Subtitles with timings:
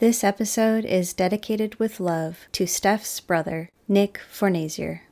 [0.00, 5.02] This episode is dedicated with love to Steph's brother, Nick Fornasier.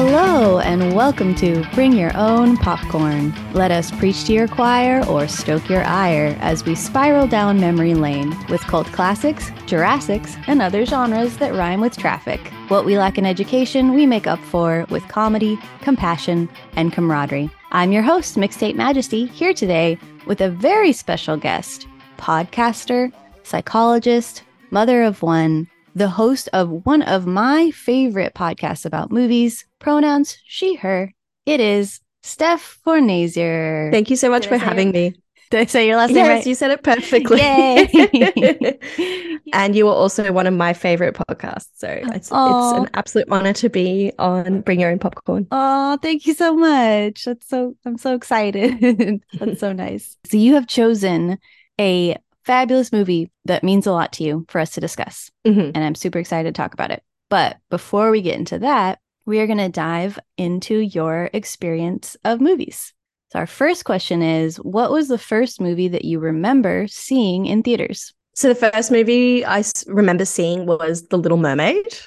[0.00, 3.34] Hello, and welcome to Bring Your Own Popcorn.
[3.52, 7.94] Let us preach to your choir or stoke your ire as we spiral down memory
[7.94, 12.38] lane with cult classics, Jurassics, and other genres that rhyme with traffic.
[12.68, 17.50] What we lack in education, we make up for with comedy, compassion, and camaraderie.
[17.72, 23.12] I'm your host, Mixtape Majesty, here today with a very special guest, podcaster,
[23.42, 30.38] psychologist, mother of one, the host of one of my favorite podcasts about movies, pronouns
[30.46, 31.12] she, her.
[31.44, 33.90] It is Steph Fornasier.
[33.92, 35.14] Thank you so much Did for having it- me.
[35.50, 36.46] Did I say your last name Yes, right?
[36.46, 37.38] you said it perfectly.
[37.40, 38.78] Yay.
[39.54, 41.68] and you were also one of my favorite podcasts.
[41.76, 45.46] So it's, it's an absolute honor to be on Bring Your Own Popcorn.
[45.50, 47.24] Oh, thank you so much.
[47.24, 49.22] That's so I'm so excited.
[49.40, 50.18] That's so nice.
[50.26, 51.38] So you have chosen
[51.80, 52.18] a
[52.48, 55.30] fabulous movie that means a lot to you for us to discuss.
[55.46, 55.72] Mhm.
[55.74, 57.02] And I'm super excited to talk about it.
[57.28, 62.40] But before we get into that, we are going to dive into your experience of
[62.40, 62.94] movies.
[63.30, 67.62] So our first question is what was the first movie that you remember seeing in
[67.62, 68.14] theaters?
[68.34, 71.98] So the first movie I remember seeing was The Little Mermaid.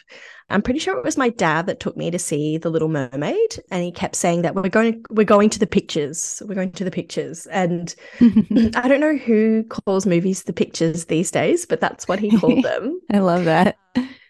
[0.51, 3.63] I'm pretty sure it was my dad that took me to see The Little Mermaid,
[3.71, 6.83] and he kept saying that we're going, we're going to the pictures, we're going to
[6.83, 12.07] the pictures, and I don't know who calls movies the pictures these days, but that's
[12.07, 12.99] what he called them.
[13.11, 13.77] I love that.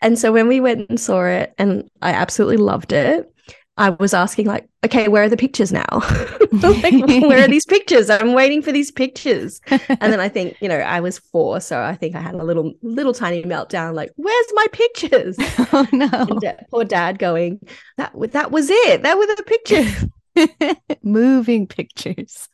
[0.01, 3.30] And so when we went and saw it, and I absolutely loved it,
[3.81, 5.87] I was asking like, okay, where are the pictures now?
[6.51, 6.93] like,
[7.23, 8.11] where are these pictures?
[8.11, 9.59] I'm waiting for these pictures.
[9.71, 12.43] And then I think, you know, I was four, so I think I had a
[12.43, 13.95] little, little tiny meltdown.
[13.95, 15.35] Like, where's my pictures?
[15.73, 16.09] oh no.
[16.11, 17.59] And da- poor dad going,
[17.97, 19.01] that that was it.
[19.01, 20.05] That were the pictures.
[21.03, 22.49] Moving pictures.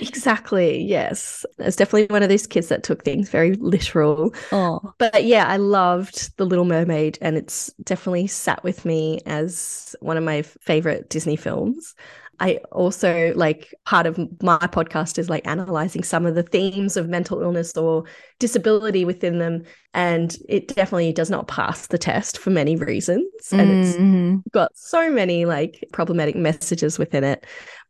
[0.00, 0.82] Exactly.
[0.82, 4.34] Yes, it's definitely one of those kids that took things very literal.
[4.50, 4.94] Oh.
[4.98, 10.16] But yeah, I loved The Little Mermaid, and it's definitely sat with me as one
[10.16, 11.94] of my favorite Disney films.
[12.40, 17.08] I also like part of my podcast is like analyzing some of the themes of
[17.08, 18.04] mental illness or
[18.40, 19.62] disability within them.
[19.94, 23.54] And it definitely does not pass the test for many reasons.
[23.58, 24.42] And it's Mhm.
[24.52, 27.46] got so many like problematic messages within it,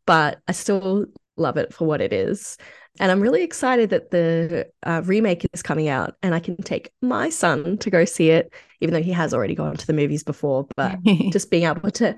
[0.07, 1.07] but I still
[1.37, 2.57] love it for what it is.
[3.01, 6.93] And I'm really excited that the uh, remake is coming out and I can take
[7.01, 10.23] my son to go see it, even though he has already gone to the movies
[10.23, 10.67] before.
[10.77, 12.17] But just being able to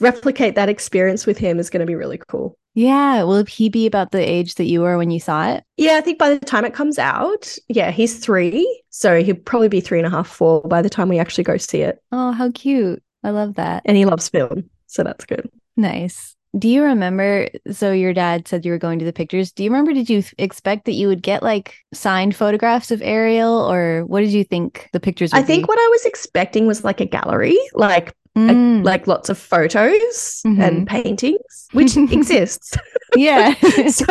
[0.00, 2.56] replicate that experience with him is going to be really cool.
[2.74, 3.22] yeah.
[3.22, 5.62] Will he be about the age that you were when you saw it?
[5.76, 8.82] Yeah, I think by the time it comes out, yeah, he's three.
[8.88, 11.58] So he'll probably be three and a half, four by the time we actually go
[11.58, 11.98] see it.
[12.12, 13.02] Oh, how cute.
[13.22, 13.82] I love that.
[13.84, 14.70] And he loves film.
[14.86, 15.50] So that's good.
[15.76, 16.34] Nice.
[16.58, 17.48] Do you remember?
[17.72, 19.50] So, your dad said you were going to the pictures.
[19.52, 19.92] Do you remember?
[19.92, 24.30] Did you expect that you would get like signed photographs of Ariel, or what did
[24.32, 25.68] you think the pictures would I think be?
[25.68, 30.42] what I was expecting was like a gallery, like a- Mm, like lots of photos
[30.44, 30.60] Mhm.
[30.60, 32.76] and paintings, which exists.
[33.16, 33.54] yeah.
[33.88, 34.04] so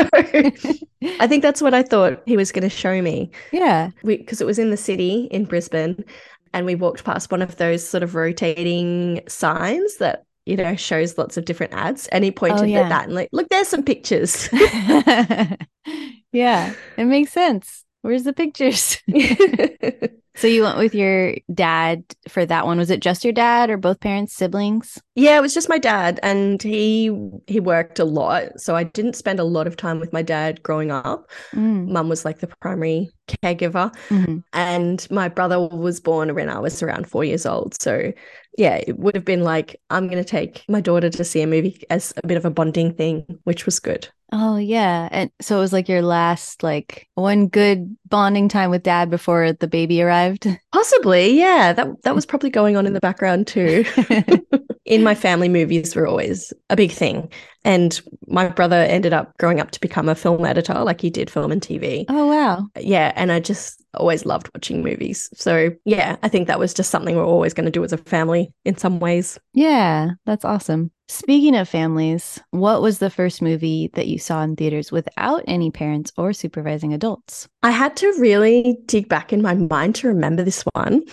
[1.20, 3.32] I think that's what I thought he was going to show me.
[3.52, 3.90] yeah.
[4.06, 6.06] because it was in the city in Brisbane,
[6.53, 11.18] and we walked past one of those sort of rotating signs that you know shows
[11.18, 12.81] lots of different ads, and he pointed Oh, yeah.
[12.81, 14.50] at that and like, look, there's some pictures.
[16.31, 16.74] yeah.
[16.98, 17.86] It makes sense.
[18.03, 18.97] Where's the pictures?
[20.36, 22.78] so, you went with your dad for that one.
[22.78, 25.02] Was it just your dad or both parents, siblings?
[25.16, 29.16] yeah, it was just my dad, and he he worked a lot, so I didn't
[29.16, 31.31] spend a lot of time with my dad growing up.
[31.53, 34.44] Mm, Mum was like the primary caregiver, mhm.
[34.52, 37.81] and my brother was born when I was around four years old.
[37.81, 38.12] So,
[38.58, 41.47] yeah, it would have been like, I'm going to take my daughter to see a
[41.47, 44.09] movie as a bit of a bonding thing, which was good.
[44.36, 45.10] Oh yeah.
[45.12, 49.54] And so it was like your last like one good bonding time with dad before
[49.54, 50.48] the baby arrived.
[50.74, 51.72] Possibly, yeah.
[51.72, 53.04] That that was probably going on in the mm.
[53.04, 53.86] background too.
[54.86, 57.32] in my family, movies were always a big thing.
[57.64, 61.29] And my brother ended up growing up to become a film editor, like he did
[61.29, 62.06] film and TV.
[62.09, 62.68] oh wow.
[62.76, 65.29] Yeah, and I just always loved watching movies.
[65.36, 67.97] So yeah, I think that was just something we're always going to do as a
[67.97, 69.40] family in some ways.
[69.53, 70.91] Yeah, that's awesome.
[71.14, 75.70] Speaking of families, what was the first movie that you saw in theaters without any
[75.70, 77.48] parents or supervising adults?
[77.62, 81.04] I had to really dig back in my mind to remember this one.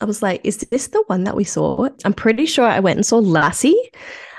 [0.00, 1.90] I was like, is this the one that we saw?
[2.06, 3.76] I'm pretty sure I went and saw Lassie,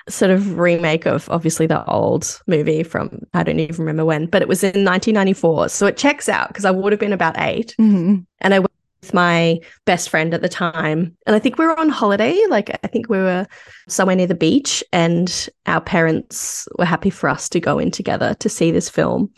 [0.09, 4.41] sort of remake of obviously the old movie from I don't even remember when, but
[4.41, 5.69] it was in 1994.
[5.69, 7.75] So it checks out because I would have been about eight.
[7.79, 8.25] Mhm.
[8.39, 8.71] And I went
[9.13, 11.15] my best friend at the time.
[11.25, 12.37] And I think we were on holiday.
[12.49, 13.47] Like, I think we were
[13.87, 18.35] somewhere near the beach, and our parents were happy for us to go in together
[18.35, 19.31] to see this film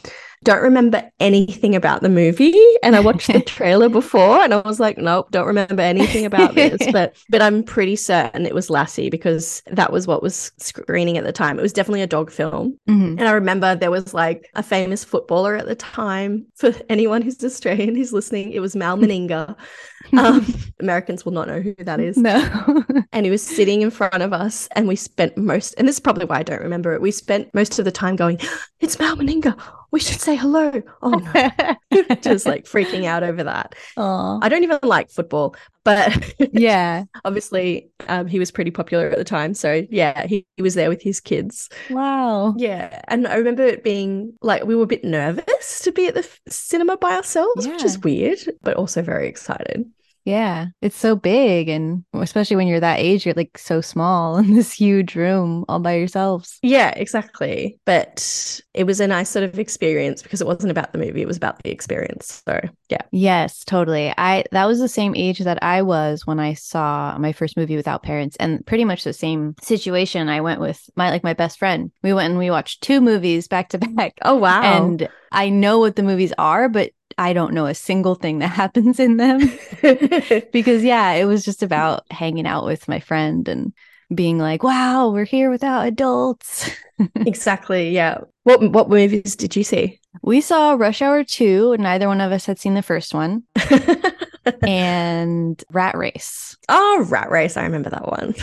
[0.43, 2.53] don't remember anything about the movie.
[2.83, 6.55] And i watched the trailer before and i was like nope don't remember anything about
[6.55, 6.79] this.
[6.91, 11.23] But but i'm pretty certain it was lassie because that was what was screening at
[11.23, 11.57] the time.
[11.57, 12.77] It was definitely a dog film.
[12.89, 13.17] Mhm.
[13.19, 16.45] and i remember there was like a famous footballer at the time.
[16.55, 19.55] For anyone who's australian who's listening it was mal meninga.
[20.11, 20.45] Um,
[20.81, 22.17] americans will not know who that is.
[22.17, 22.83] No.
[23.13, 25.99] and he was sitting in front of us and we spent most and this is
[26.01, 27.01] probably why i don't remember it.
[27.01, 28.37] We spent most of the time going
[28.81, 29.55] it's mal meninga
[29.93, 31.75] we should say hello oh no
[32.21, 34.39] just like freaking out over that Aw.
[34.41, 35.55] i don't even like football
[35.85, 37.03] but yeah.
[37.23, 40.89] obviously um, he was pretty popular at the time so yeah he, he was there
[40.89, 42.55] with his kids Wow.
[42.57, 46.15] yeah and i remember it being like we were a bit nervous to be at
[46.15, 49.85] the f- cinema by ourselves which is weird but also very excited
[50.25, 50.67] Yeah.
[50.81, 51.69] It's so big.
[51.69, 55.79] And especially when you're that age, you're like so small in this huge room all
[55.79, 56.59] by yourselves.
[56.61, 57.79] Yeah, exactly.
[57.85, 61.27] But it was a nice sort of experience because it wasn't about the movie, it
[61.27, 62.41] was about the experience.
[62.47, 62.59] So,
[62.89, 63.01] yeah.
[63.11, 64.13] Yes, totally.
[64.17, 67.75] I that was the same age that I was when I saw my first movie
[67.75, 70.29] without parents and pretty much the same situation.
[70.29, 71.91] I went with my like my best friend.
[72.01, 74.13] We went and we watched two movies back to back.
[74.21, 74.61] Oh, wow.
[74.61, 78.47] And I know what the movies are, but I don't know a single thing that
[78.63, 79.39] happens in them
[80.51, 83.73] because yeah, it was just about hanging out with my friend and
[84.13, 86.69] being like, "Wow, we're here without adults."
[87.15, 87.91] exactly.
[87.91, 88.19] Yeah.
[88.43, 89.99] What what movies did you see?
[90.21, 93.43] We saw Rush Hour 2, neither one of us had seen the first one,
[94.63, 96.57] and Rat Race.
[96.69, 97.57] oh, Rat Race.
[97.57, 98.35] I remember that one.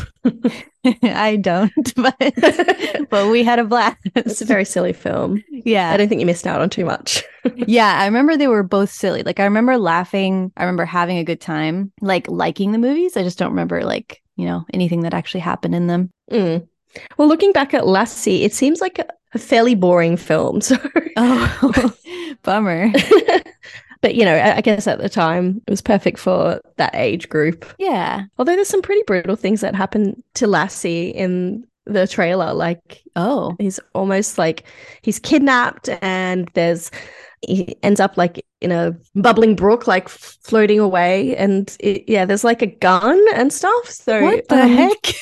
[1.02, 2.16] I don't, but
[3.10, 3.98] but we had a blast.
[4.14, 5.42] It's a very silly film.
[5.50, 5.90] Yeah.
[5.90, 7.22] I don't think you missed out on too much.
[7.54, 9.22] Yeah, I remember they were both silly.
[9.22, 13.16] Like I remember laughing, I remember having a good time, like liking the movies.
[13.16, 16.10] I just don't remember like, you know, anything that actually happened in them.
[16.30, 16.66] Mm.
[17.16, 19.06] Well, looking back at Lassie, it seems like a,
[19.38, 20.60] fairly boring film.
[20.60, 20.76] So,
[21.16, 21.94] Oh,
[22.42, 22.90] bummer.
[24.00, 27.28] But you know, I, I guess at the time it was perfect for that age
[27.28, 27.66] group.
[27.78, 28.24] Yeah.
[28.38, 32.52] Although there's some pretty brutal things that happen to Lassie in the trailer.
[32.54, 33.56] Like Oh.
[33.58, 34.64] he's almost like
[35.02, 36.90] he's kidnapped and there's
[37.42, 41.34] he ends up like in a bubbling brook, like floating away.
[41.36, 43.88] And it, yeah, there's like a gun and stuff.
[43.88, 45.14] So What the um, heck?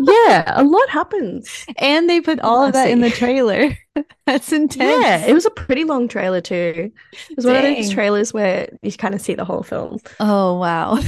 [0.00, 1.66] Yeah, a lot happens.
[1.76, 3.76] And they put all of that in the trailer.
[4.26, 5.04] That's intense.
[5.04, 6.92] Yeah, it was a pretty long trailer too.
[7.12, 9.98] It was one of those trailers where you kind of see the whole film.
[10.20, 10.98] Oh, wow.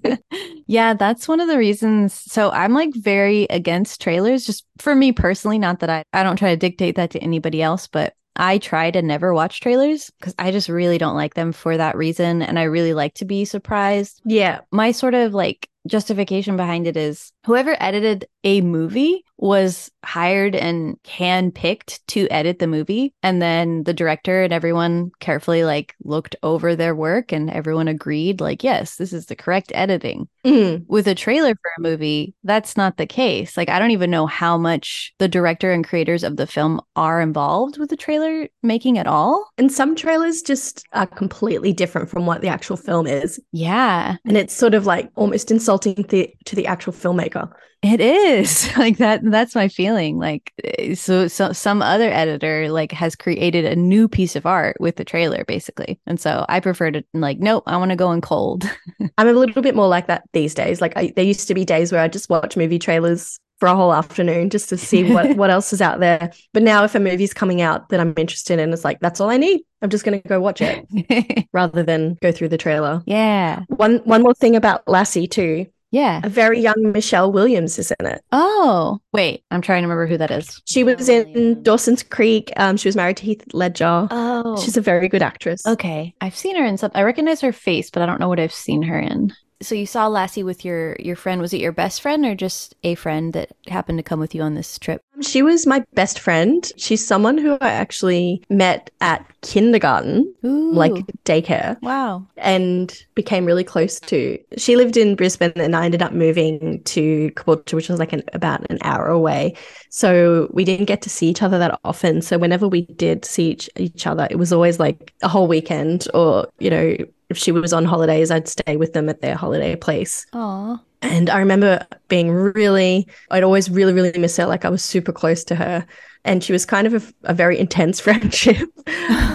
[0.66, 2.14] yeah, that's one of the reasons.
[2.14, 5.58] So I'm like very against trailers, just for me personally.
[5.58, 8.92] Not that I, I don't try to dictate that to anybody else, but I try
[8.92, 12.40] to never watch trailers because I just really don't like them for that reason.
[12.40, 14.20] And I really like to be surprised.
[14.24, 20.56] Yeah, My sort of like justification behind it is whoever edited a movie was hired
[20.56, 23.14] and handpicked to edit the movie.
[23.22, 28.40] And then the director and everyone carefully like looked over their work and everyone agreed,
[28.40, 30.28] like, yes, this is the correct editing.
[30.44, 30.84] Mm.
[30.88, 33.56] With a trailer for a movie, that's not the case.
[33.56, 37.20] Like, I don't even know how much the director and creators of the film are
[37.20, 39.48] involved with the trailer making at all.
[39.56, 44.36] and some trailers just are completely different from what the actual film is, Yeah, and
[44.36, 47.50] it's sort of like almost insulting the, to the actual filmmaker.
[47.82, 49.20] It is like that.
[49.22, 50.18] That's my feeling.
[50.18, 54.76] Like, eh, so, so some other editor like has created a new piece of art
[54.80, 56.00] with the trailer, basically.
[56.06, 58.64] And so I prefer to like, nope, I want to go in cold.
[59.18, 60.80] I'm a little bit more like that these days.
[60.80, 63.74] Like I, there used to be days where I just watch movie trailers for a
[63.74, 66.32] whole afternoon just to see what what else is out there.
[66.52, 69.30] But now if a movie's coming out that I'm interested in, it's like that's all
[69.30, 69.60] I need.
[69.82, 73.02] I'm just going to go watch it rather than go through the trailer.
[73.06, 75.66] yeah, One one more thing about Lassie too.
[75.92, 76.20] yeah.
[76.24, 78.20] A very young Michelle Williams is in it.
[78.32, 80.60] Oh, wait, I'm trying to remember who that is.
[80.66, 82.52] She was in Dawson's Creek.
[82.56, 84.08] Um, she was married to Heath Ledger.
[84.10, 85.64] Oh, She's a very good actress.
[85.66, 86.12] okay.
[86.20, 86.90] I've seen her in some.
[86.94, 89.32] I recognize her face, but I don't know what I've seen her in.
[89.60, 91.40] So you saw Lassie with your your friend.
[91.40, 94.42] Was it your best friend or just a friend that happened to come with you
[94.42, 95.02] on this trip?
[95.16, 96.70] Um, she was my best friend.
[96.76, 100.92] She's someone who I actually met at kindergarten, Ooh, like
[101.24, 101.80] daycare.
[101.82, 102.24] wow.
[102.36, 104.38] and became really close to.
[104.56, 108.22] She lived in Brisbane and I ended up moving to Caboolture, which was like an,
[108.34, 109.54] about an hour away.
[109.90, 112.22] So we didn't get to see each other that often.
[112.22, 116.06] So whenever we did see each, each other, it was always like a whole weekend
[116.14, 116.96] or, you know,
[117.30, 120.26] if she was on holidays, I'd stay with them at their holiday place.
[120.32, 120.80] Aw.
[121.02, 124.46] And I remember being really, I'd always really, really miss her.
[124.46, 125.86] Like I was super close to her.
[126.24, 128.68] And she was kind of a, a very intense friendship.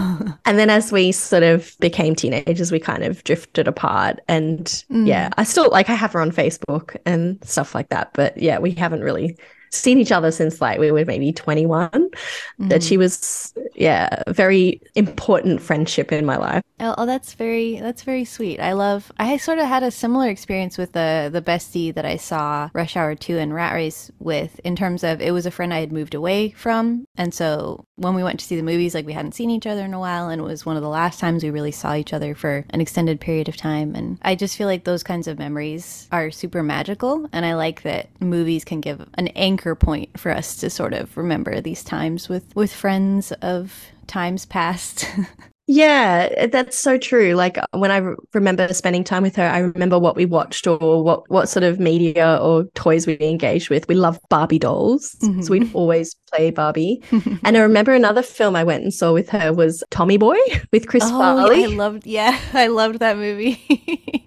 [0.46, 4.20] And then as we sort of became teenagers, we kind of drifted apart.
[4.28, 5.08] And Mm.
[5.08, 8.12] yeah, I still like I have her on Facebook and stuff like that.
[8.14, 9.38] But yeah, we haven't really
[9.74, 11.90] seen each other since like we were maybe 21.
[11.90, 12.68] Mm-hmm.
[12.68, 16.64] That she was, yeah, a very important friendship in my life.
[16.80, 18.60] Oh, oh, that's very that's very sweet.
[18.60, 19.12] I love.
[19.18, 22.98] I sort of had a similar experience with the the bestie that I saw Rush
[22.98, 25.94] Hour Two and Rat Race with, in terms of it was a friend I had
[25.94, 29.36] moved away from, and so when we went to see the movies, like we hadn't
[29.36, 31.52] seen each other in a while, and it was one of the last times we
[31.52, 33.96] really saw each other for an extended period of time.
[33.96, 37.84] And I just feel like those kinds of memories are super magical, and I like
[37.84, 42.30] that movies can give an anchor point for us to sort of remember these times
[42.30, 45.06] with with friends of times past.
[45.74, 47.34] Yeah, that's so true.
[47.34, 51.04] Like when I re- remember spending time with her, I remember what we watched or
[51.04, 53.88] what what sort of media or toys we engaged with.
[53.88, 55.42] We loved Barbie dolls, mm-hmm.
[55.42, 57.02] so we'd always play Barbie.
[57.44, 60.38] and I remember another film I went and saw with her was Tommy Boy
[60.72, 61.64] with Chris oh, Farley.
[61.64, 63.60] I loved, yeah, I loved that movie.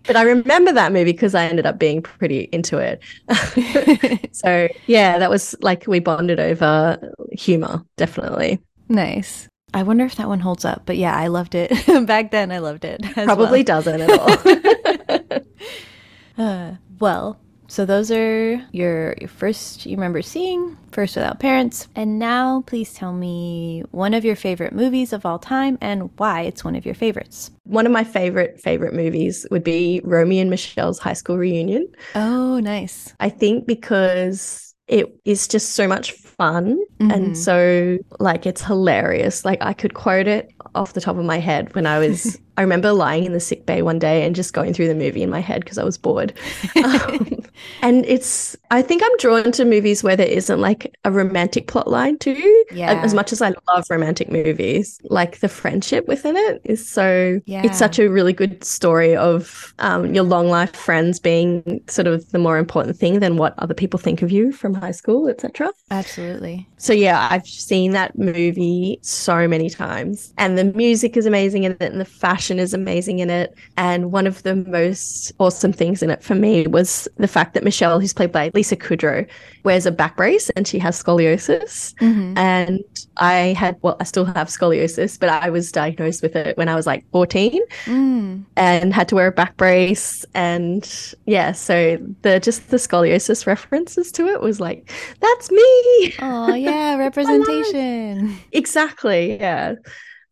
[0.05, 3.01] but I remember that movie because I ended up being pretty into it.
[4.35, 6.99] so yeah, that was like we bonded over
[7.31, 8.59] humor, definitely.
[8.89, 9.49] Nice.
[9.75, 10.83] I wonder if that one holds up.
[10.87, 11.71] But yeah, I loved it.
[12.07, 13.03] Back then, I loved it.
[13.15, 13.65] Probably well.
[13.65, 14.11] doesn't at
[15.19, 15.41] all.
[16.45, 21.89] uh, well, so those are your, your first you remember seeing, First Without Parents.
[21.97, 26.43] And now please tell me one of your favorite movies of all time and why
[26.43, 27.51] it's one of your favorites.
[27.65, 31.89] One of my favorite favorite movies would be Romy and Michele's high school reunion.
[32.15, 33.15] Oh, nice.
[33.21, 37.11] I think because it is just so much fun mm-hmm.
[37.11, 41.39] and so like it's hilarious like i could quote it off the top of my
[41.39, 44.53] head when i was I remember lying in the sick bay one day and just
[44.53, 46.33] going through the movie in my head because I was bored.
[46.87, 47.45] Um,
[47.83, 51.89] and it's, I think I'm drawn to movies where there isn't like a romantic plot
[51.89, 52.65] line too.
[52.71, 53.01] Yeah.
[53.03, 57.63] As much as I love romantic movies, like the friendship within it is so, yeah.
[57.65, 62.31] it's such a really good story of um, your long life friends being sort of
[62.31, 65.73] the more important thing than what other people think of you from high school, etc.
[65.91, 66.69] Absolutely.
[66.77, 71.79] So yeah, I've seen that movie so many times and the music is amazing and
[71.79, 73.55] the fashion is amazing in it.
[73.77, 77.65] And one of the most awesome things in it for me was the fact that
[77.65, 79.29] Michele, who's played by Lisa Kudrow,
[79.65, 81.95] wears a back brace and she has scoliosis.
[81.95, 82.39] Mm-hmm.
[82.39, 82.81] And
[83.17, 86.75] I had, well, I still have scoliosis, but I was diagnosed with it when I
[86.75, 88.45] was like 14 mm.
[88.57, 90.25] and had to wear a back brace.
[90.35, 96.15] And yeah, so the just the scoliosis references to it was like, that's me.
[96.21, 98.39] Oh, yeah, representation.
[98.53, 99.39] exactly.
[99.39, 99.75] Yeah.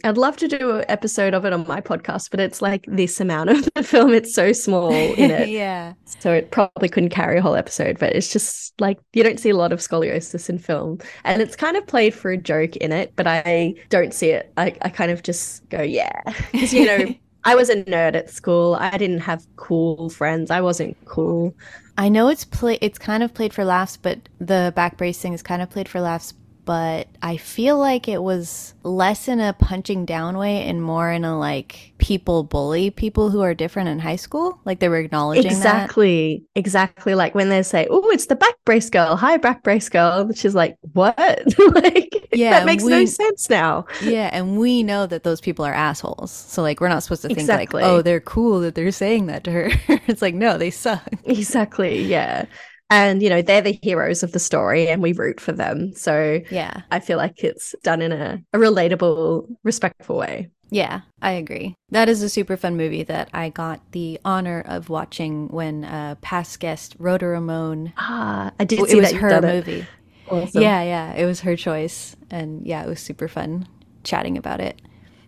[0.02, 3.20] I'd love to do an episode of it on my podcast, but it's like this
[3.20, 4.12] amount of the film.
[4.12, 5.48] It's so small in it.
[5.50, 5.94] yeah.
[6.18, 9.50] So it probably couldn't carry a whole episode, but it's just like you don't see
[9.50, 10.98] a lot of scoliosis in film.
[11.24, 14.52] And it's kind of played for a joke in it, but I don't see it.
[14.56, 16.20] I, I kind of just go, yeah.
[16.52, 18.74] Because, you know, I was a nerd at school.
[18.74, 20.50] I didn't have cool friends.
[20.50, 21.54] I wasn't cool.
[21.96, 25.42] I know it's play it's kind of played for laughs, but the back bracing is
[25.42, 26.34] kind of played for laughs
[26.64, 31.24] but I feel like it was less in a punching down way and more in
[31.24, 34.58] a like people bully people who are different in high school.
[34.64, 36.60] Like they were acknowledging exactly, that.
[36.60, 37.14] exactly.
[37.14, 40.24] Like when they say, "Oh, it's the back brace girl." Hi, back brace girl.
[40.24, 41.16] Which is like, what?
[41.74, 43.86] like, yeah, that makes we, no sense now.
[44.02, 46.30] Yeah, and we know that those people are assholes.
[46.30, 47.82] So like, we're not supposed to think exactly.
[47.82, 49.70] like, "Oh, they're cool that they're saying that to her."
[50.06, 51.02] it's like, no, they suck.
[51.24, 52.02] Exactly.
[52.02, 52.46] Yeah
[52.94, 55.94] and you know they're the heroes of the story and we root for them.
[55.94, 56.82] So yeah.
[56.90, 60.50] I feel like it's done in a, a relatable respectful way.
[60.70, 61.74] Yeah i agree.
[61.90, 66.14] That is a super fun movie that i got the honor of watching when uh
[66.20, 69.86] past guest rhoda ramone ah i did it was her movie.
[70.28, 70.62] Awesome.
[70.62, 72.16] yeah yeah it was her choice.
[72.30, 73.68] And yeah it was super fun
[74.04, 74.80] chatting about it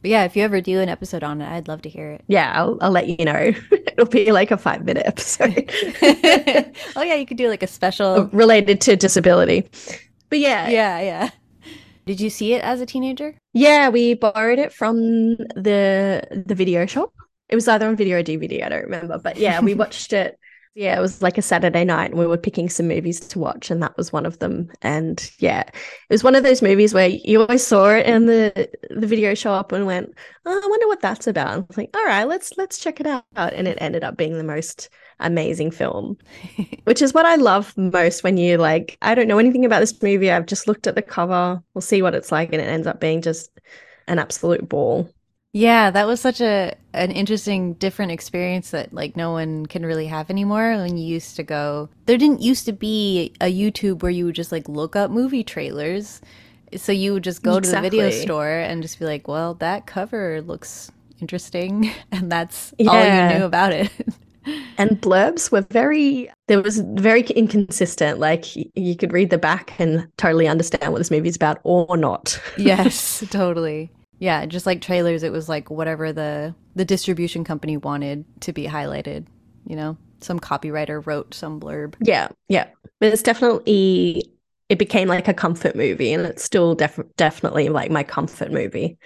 [0.06, 2.22] but yeah, if you ever do an episode on it, I'd love to hear it.
[2.28, 3.52] Yeah, I'll, I'll let you know.
[3.72, 5.68] It'll be like a five minute episode.
[6.94, 9.68] oh, yeah, you could do like a special related to disability.
[10.30, 10.68] But yeah.
[10.68, 11.30] Yeah, yeah.
[12.04, 13.34] Did you see it as a teenager?
[13.52, 17.12] Yeah, we borrowed it from the the video shop.
[17.48, 19.18] It was either on video or DVD, I don't remember.
[19.18, 20.38] But yeah, we watched it
[20.76, 23.70] yeah, it was like a Saturday night and we were picking some movies to watch
[23.70, 24.70] and that was one of them.
[24.82, 28.68] And yeah, it was one of those movies where you always saw it in the
[28.90, 30.14] the video show up and went,
[30.44, 31.48] oh, I wonder what that's about.
[31.48, 33.24] I was like, all right, let's let's check it out.
[33.34, 36.18] And it ended up being the most amazing film.
[36.84, 40.02] which is what I love most when you like, I don't know anything about this
[40.02, 40.30] movie.
[40.30, 43.00] I've just looked at the cover, we'll see what it's like, and it ends up
[43.00, 43.50] being just
[44.08, 45.10] an absolute ball.
[45.56, 50.06] Yeah, that was such a an interesting different experience that like no one can really
[50.06, 51.88] have anymore when you used to go.
[52.04, 55.42] There didn't used to be a YouTube where you would just like look up movie
[55.42, 56.20] trailers.
[56.76, 57.88] So you would just go exactly.
[57.88, 62.74] to the video store and just be like, "Well, that cover looks interesting." And that's
[62.76, 62.90] yeah.
[62.90, 63.90] all you knew about it.
[64.76, 68.18] and blurbs were very there was very inconsistent.
[68.18, 68.44] Like
[68.76, 72.38] you could read the back and totally understand what this movie is about or not.
[72.58, 73.90] yes, totally.
[74.18, 78.66] Yeah, just like trailers, it was like whatever the the distribution company wanted to be
[78.66, 79.26] highlighted.
[79.66, 81.94] You know, some copywriter wrote some blurb.
[82.00, 82.68] Yeah, yeah,
[83.00, 84.32] but it's definitely
[84.68, 88.98] it became like a comfort movie, and it's still def- definitely like my comfort movie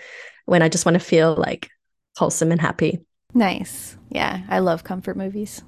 [0.46, 1.68] when I just want to feel like
[2.16, 3.00] wholesome and happy.
[3.34, 3.96] Nice.
[4.08, 5.62] Yeah, I love comfort movies.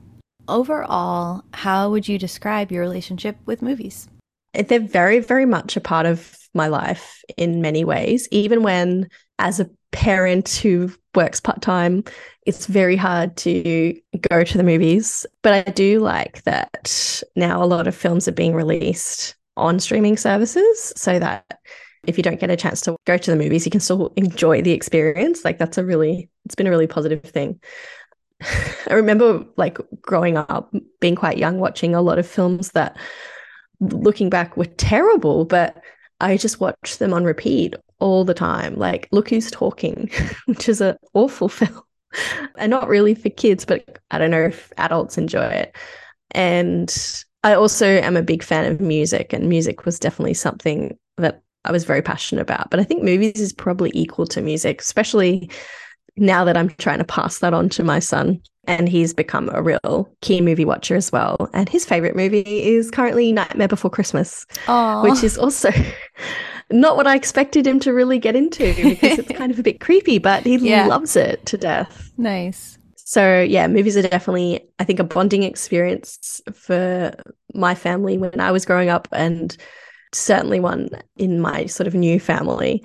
[0.48, 4.08] Overall, how would you describe your relationship with movies?
[4.54, 8.28] They're very, very much a part of my life in many ways.
[8.30, 9.08] Even when,
[9.42, 12.04] as a parent who works part time,
[12.46, 13.94] it's very hard to
[14.30, 15.26] go to the movies.
[15.42, 20.16] But I do like that now a lot of films are being released on streaming
[20.16, 21.58] services so that
[22.06, 24.62] if you don't get a chance to go to the movies, you can still enjoy
[24.62, 25.44] the experience.
[25.44, 27.60] Like that's a really, it's been a really positive thing.
[28.88, 32.96] I remember like growing up, being quite young, watching a lot of films that
[33.80, 35.82] looking back were terrible, but
[36.20, 38.74] I just watched them on repeat all the time.
[38.76, 40.10] Like Look Who's Talking,
[40.46, 41.82] which is an awful film
[42.56, 45.76] and not really for kids, but I don't know if adults enjoy it.
[46.32, 46.94] And
[47.44, 51.72] I also am a big fan of music, and music was definitely something that I
[51.72, 52.70] was very passionate about.
[52.70, 55.50] But I think movies is probably equal to music, especially
[56.16, 58.42] now that I'm trying to pass that on to my son.
[58.64, 61.50] And he's become a real key movie watcher as well.
[61.52, 65.02] And his favorite movie is currently Nightmare Before Christmas, Aww.
[65.02, 65.70] which is also
[66.72, 69.80] not what I expected him to really get into because it's kind of a bit
[69.80, 70.86] creepy, but he yeah.
[70.86, 72.10] loves it to death.
[72.16, 72.78] Nice.
[72.96, 77.14] So, yeah, movies are definitely, I think, a bonding experience for
[77.54, 79.56] my family when I was growing up, and
[80.12, 82.82] certainly one in my sort of new family.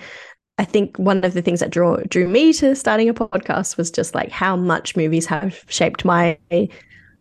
[0.58, 3.92] I think one of the things that drew drew me to starting a podcast was
[3.92, 6.38] just like how much movies have shaped my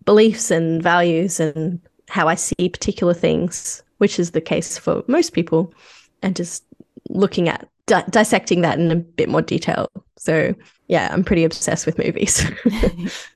[0.04, 5.32] beliefs and values and how I see particular things, which is the case for most
[5.32, 5.74] people,
[6.22, 6.64] and just
[7.08, 9.90] looking at di- dissecting that in a bit more detail.
[10.16, 10.54] So
[10.88, 12.44] yeah, I'm pretty obsessed with movies.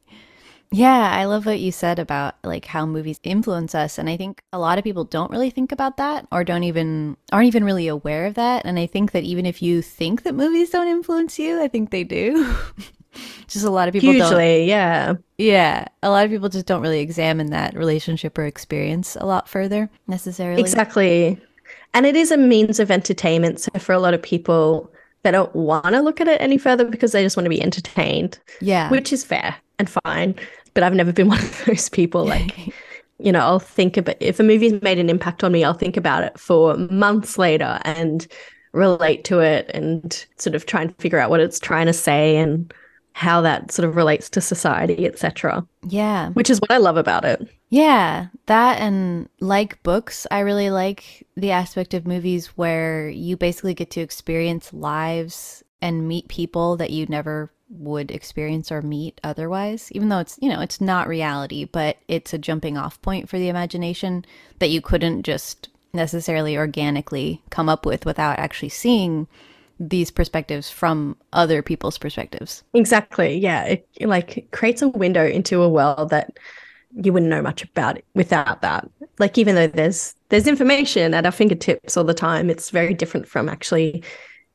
[0.72, 4.44] Yeah, I love what you said about like how movies influence us and I think
[4.52, 7.88] a lot of people don't really think about that or don't even aren't even really
[7.88, 11.40] aware of that and I think that even if you think that movies don't influence
[11.40, 12.54] you, I think they do.
[13.48, 15.14] just a lot of people Usually, yeah.
[15.38, 19.48] Yeah, a lot of people just don't really examine that relationship or experience a lot
[19.48, 20.60] further necessarily.
[20.60, 21.40] Exactly.
[21.92, 24.90] And it is a means of entertainment so for a lot of people
[25.22, 27.62] they don't want to look at it any further because they just want to be
[27.62, 28.38] entertained.
[28.60, 28.88] Yeah.
[28.90, 30.34] Which is fair and fine
[30.74, 32.24] but I've never been one of those people.
[32.24, 32.74] Like,
[33.18, 35.96] you know, I'll think about if a movie's made an impact on me, I'll think
[35.96, 38.26] about it for months later and
[38.72, 42.36] relate to it and sort of try and figure out what it's trying to say
[42.36, 42.72] and
[43.12, 45.66] how that sort of relates to society, etc.
[45.86, 46.30] Yeah.
[46.30, 47.48] Which is what I love about it.
[47.68, 53.74] Yeah, that and like books, I really like the aspect of movies where you basically
[53.74, 59.92] get to experience lives and meet people that you never would experience or meet otherwise
[59.92, 63.38] even though it's you know it's not reality but it's a jumping off point for
[63.38, 64.24] the imagination
[64.58, 69.28] that you couldn't just necessarily organically come up with without actually seeing
[69.80, 75.68] these perspectives from other people's perspectives exactly yeah it like creates a window into a
[75.68, 76.38] world that
[77.02, 78.88] you wouldn't know much about it without that
[79.18, 83.26] like even though there's there's information at our fingertips all the time it's very different
[83.26, 84.02] from actually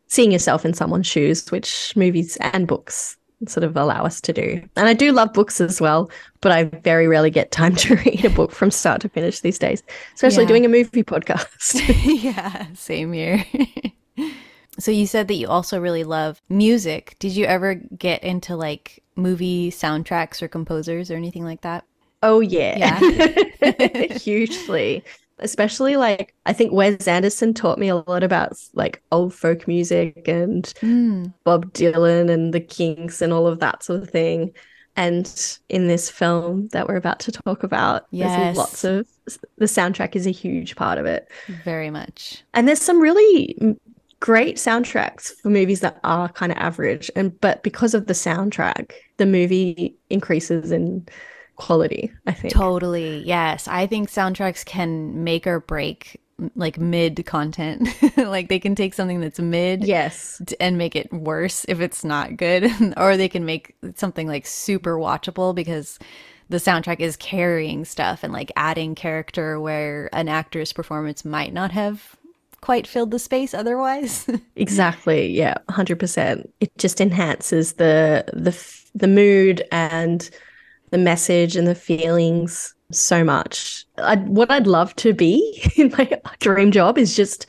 [0.07, 4.61] seeing yourself in someone's shoes, which movies and books sort of allow us to do.
[4.75, 6.09] And I do love books as well,
[6.41, 9.59] but I very rarely get time to read a book from start to finish these
[9.59, 9.83] days,
[10.15, 10.49] especially yeah.
[10.49, 11.81] doing a movie podcast.
[12.23, 13.43] yeah, same here.
[14.79, 17.15] So you said that you also really love music.
[17.19, 21.85] Did you ever get into like movie soundtracks or composers or anything like that?
[22.23, 22.77] Oh yeah.
[22.77, 24.13] Yeah.
[24.17, 25.03] Hugely
[25.39, 30.27] especially like I think Wes Anderson taught me a lot about like old folk music
[30.27, 31.33] and mm.
[31.43, 34.53] Bob Dylan and the Kinks and all of that sort of thing.
[34.97, 38.37] And in this film that we're about to talk about, yes.
[38.37, 39.07] there's lots of
[39.57, 41.29] the soundtrack is a huge part of it.
[41.65, 42.43] Very much.
[42.53, 43.77] And there's some really
[44.19, 48.91] great soundtracks for movies that are kind of average and but because of the soundtrack,
[49.17, 51.07] the movie increases in
[51.55, 52.53] quality, I think.
[52.53, 53.23] Totally.
[53.25, 53.67] Yes.
[53.67, 56.19] I think soundtracks can make or break
[56.55, 57.87] like mid content.
[58.17, 62.35] like they can take something that's mid yes and make it worse if it's not
[62.35, 65.97] good or they can make something like super watchable because
[66.49, 71.71] the soundtrack is carrying stuff and like adding character where an actor's performance might not
[71.71, 72.17] have
[72.65, 74.27] quite filled the space otherwise.
[74.55, 75.31] exactly.
[75.31, 76.49] Yeah, 100%.
[76.59, 78.59] It just enhances the the
[78.95, 80.27] the mood and
[80.89, 83.85] the message and the feelings so much.
[83.99, 87.45] I, what I'd love to be in my dream job is just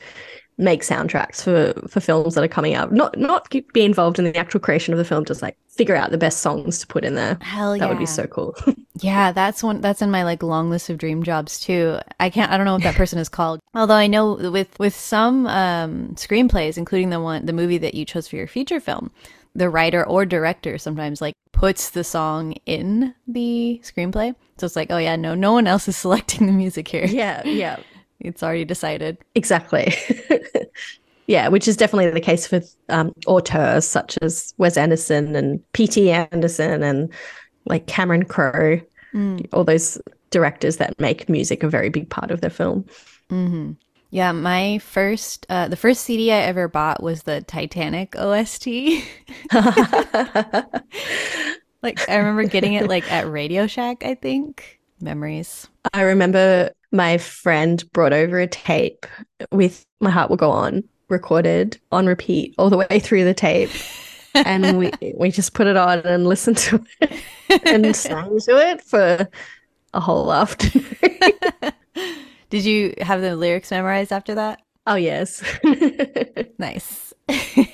[0.57, 2.91] make soundtracks for for films that are coming out.
[2.91, 6.11] Not not be involved in the actual creation of the film, just like figure out
[6.11, 7.37] the best songs to put in there.
[7.41, 7.81] Hell yeah.
[7.81, 8.55] That would be so cool.
[8.99, 11.99] yeah, that's one that's in my like long list of dream jobs too.
[12.19, 13.59] I can't I don't know what that person is called.
[13.75, 18.05] Although I know with with some um screenplays, including the one the movie that you
[18.05, 19.11] chose for your feature film,
[19.55, 24.35] the writer or director sometimes like puts the song in the screenplay.
[24.57, 27.05] So it's like, oh yeah, no, no one else is selecting the music here.
[27.05, 27.79] Yeah, yeah.
[28.19, 29.17] It's already decided.
[29.35, 29.93] Exactly.
[31.27, 36.11] yeah, which is definitely the case with um, auteurs such as Wes Anderson and P.T.
[36.11, 37.11] Anderson and
[37.65, 38.79] like Cameron Crowe,
[39.13, 39.47] mm.
[39.53, 39.99] all those
[40.29, 42.85] directors that make music a very big part of their film.
[43.29, 43.73] Mm-hmm.
[44.09, 48.67] Yeah, my first, uh, the first CD I ever bought was the Titanic OST.
[51.83, 54.79] like I remember getting it like at Radio Shack, I think.
[55.01, 55.67] Memories.
[55.93, 59.05] I remember my friend brought over a tape
[59.51, 63.69] with My Heart Will Go On recorded on repeat all the way through the tape.
[64.35, 67.11] and we we just put it on and listened to it
[67.65, 69.27] and sang to it for
[69.93, 70.85] a whole afternoon.
[72.49, 74.61] Did you have the lyrics memorized after that?
[74.85, 75.43] Oh yes.
[76.59, 77.13] nice.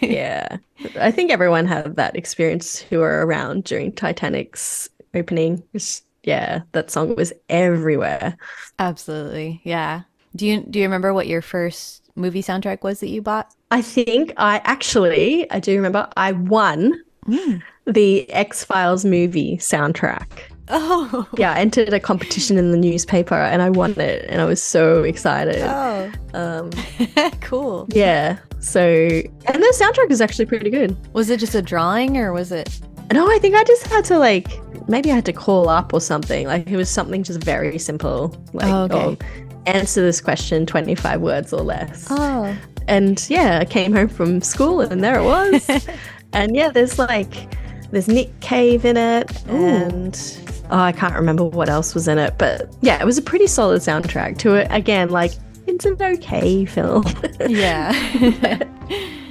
[0.02, 0.58] yeah.
[1.00, 5.62] I think everyone had that experience who were around during Titanic's opening.
[5.74, 8.38] Just yeah, that song was everywhere.
[8.80, 9.62] Absolutely.
[9.64, 10.04] Yeah.
[10.36, 13.54] Do you do you remember what your first movie soundtrack was that you bought?
[13.72, 16.94] I think I actually I do remember I won
[17.26, 17.62] mm.
[17.86, 20.28] the X Files movie soundtrack.
[20.70, 21.28] Oh.
[21.38, 24.64] Yeah, I entered a competition in the newspaper and I won it and I was
[24.64, 25.62] so excited.
[25.62, 26.12] Oh.
[26.34, 26.72] Um
[27.42, 27.88] cool.
[27.90, 28.40] Yeah.
[28.60, 30.96] So and the soundtrack is actually pretty good.
[31.14, 32.80] Was it just a drawing or was it
[33.12, 36.02] No, I think I just had to like maybe I had to call up or
[36.02, 36.48] something.
[36.48, 38.36] Like it was something just very simple.
[38.54, 39.18] Like oh, okay.
[39.66, 42.08] answer this question 25 words or less.
[42.10, 42.56] Oh.
[42.88, 45.70] And yeah, I came home from school and there it was.
[46.34, 47.56] and yeah, there's like
[47.92, 49.66] there's Nick Cave in it Ooh.
[49.66, 50.40] and
[50.72, 53.48] oh, I can't remember what else was in it, but yeah, it was a pretty
[53.48, 54.68] solid soundtrack to it.
[54.72, 55.32] Again, like
[55.68, 57.04] it's an okay film.
[57.48, 57.94] yeah.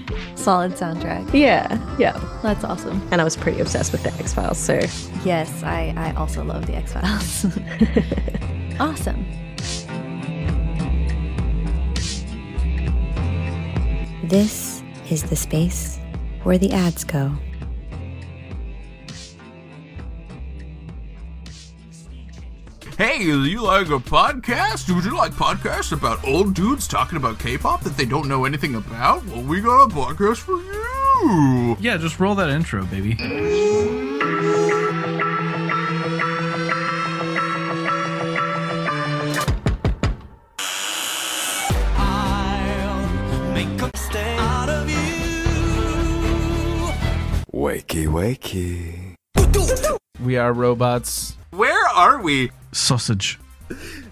[0.42, 1.32] solid soundtrack.
[1.32, 2.18] Yeah, yeah.
[2.42, 3.06] That's awesome.
[3.10, 4.80] And I was pretty obsessed with the X Files, so.
[5.24, 7.46] Yes, I, I also love the X Files.
[8.80, 9.24] awesome.
[14.24, 15.98] This is the space
[16.42, 17.32] where the ads go.
[23.02, 24.94] Hey, you like a podcast?
[24.94, 28.76] Would you like podcasts about old dudes talking about K-pop that they don't know anything
[28.76, 29.26] about?
[29.26, 31.76] Well, we got a podcast for you.
[31.80, 33.16] Yeah, just roll that intro, baby.
[47.52, 49.16] Wakey, wakey.
[50.22, 51.36] We are robots.
[51.54, 52.50] Where are we?
[52.72, 53.38] Sausage.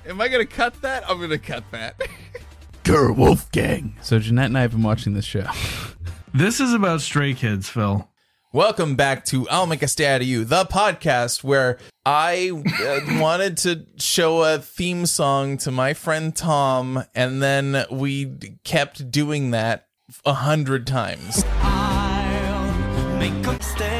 [0.06, 1.08] Am I gonna cut that?
[1.08, 2.00] I'm gonna cut that.
[2.84, 3.96] Grr Wolfgang.
[4.02, 5.46] So Jeanette and I have been watching this show.
[6.34, 8.06] this is about stray kids, Phil.
[8.52, 13.00] Welcome back to I'll Make a Stay Out of You, the podcast where I uh,
[13.20, 19.52] wanted to show a theme song to my friend Tom, and then we kept doing
[19.52, 19.86] that
[20.24, 21.44] a hundred times.
[21.60, 23.99] I'll make a stay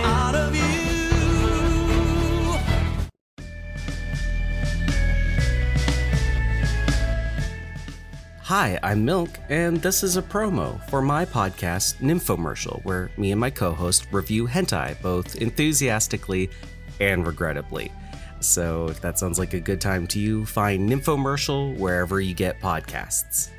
[8.50, 13.40] Hi, I'm Milk, and this is a promo for my podcast, Nymphomercial, where me and
[13.40, 16.50] my co host review hentai both enthusiastically
[16.98, 17.92] and regrettably.
[18.40, 22.60] So, if that sounds like a good time to you, find Nymphomercial wherever you get
[22.60, 23.50] podcasts.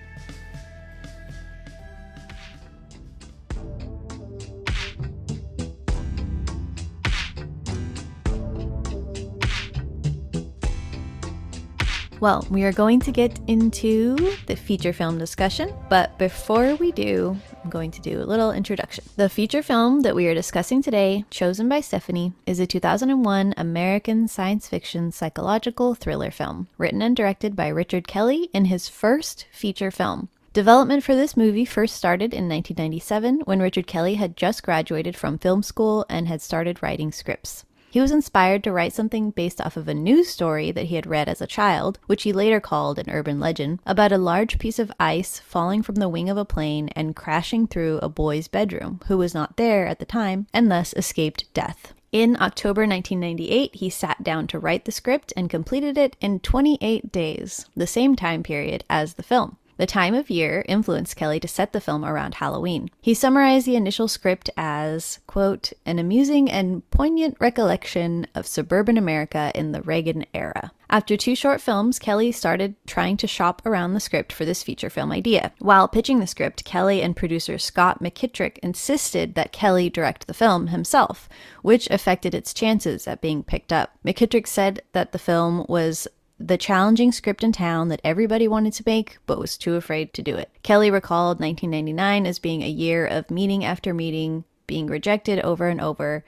[12.21, 17.35] Well, we are going to get into the feature film discussion, but before we do,
[17.63, 19.03] I'm going to do a little introduction.
[19.15, 24.27] The feature film that we are discussing today, chosen by Stephanie, is a 2001 American
[24.27, 29.89] science fiction psychological thriller film, written and directed by Richard Kelly in his first feature
[29.89, 30.29] film.
[30.53, 35.39] Development for this movie first started in 1997 when Richard Kelly had just graduated from
[35.39, 37.65] film school and had started writing scripts.
[37.91, 41.05] He was inspired to write something based off of a news story that he had
[41.05, 44.79] read as a child, which he later called an urban legend, about a large piece
[44.79, 49.01] of ice falling from the wing of a plane and crashing through a boy's bedroom,
[49.07, 51.93] who was not there at the time and thus escaped death.
[52.13, 57.11] In October 1998, he sat down to write the script and completed it in 28
[57.11, 59.57] days, the same time period as the film.
[59.81, 62.91] The time of year influenced Kelly to set the film around Halloween.
[63.01, 69.51] He summarized the initial script as, quote, an amusing and poignant recollection of suburban America
[69.55, 70.71] in the Reagan era.
[70.87, 74.91] After two short films, Kelly started trying to shop around the script for this feature
[74.91, 75.51] film idea.
[75.57, 80.67] While pitching the script, Kelly and producer Scott McKittrick insisted that Kelly direct the film
[80.67, 81.27] himself,
[81.63, 83.97] which affected its chances at being picked up.
[84.05, 86.07] McKittrick said that the film was
[86.47, 90.21] the challenging script in town that everybody wanted to make but was too afraid to
[90.21, 90.49] do it.
[90.63, 95.81] Kelly recalled 1999 as being a year of meeting after meeting, being rejected over and
[95.81, 96.23] over,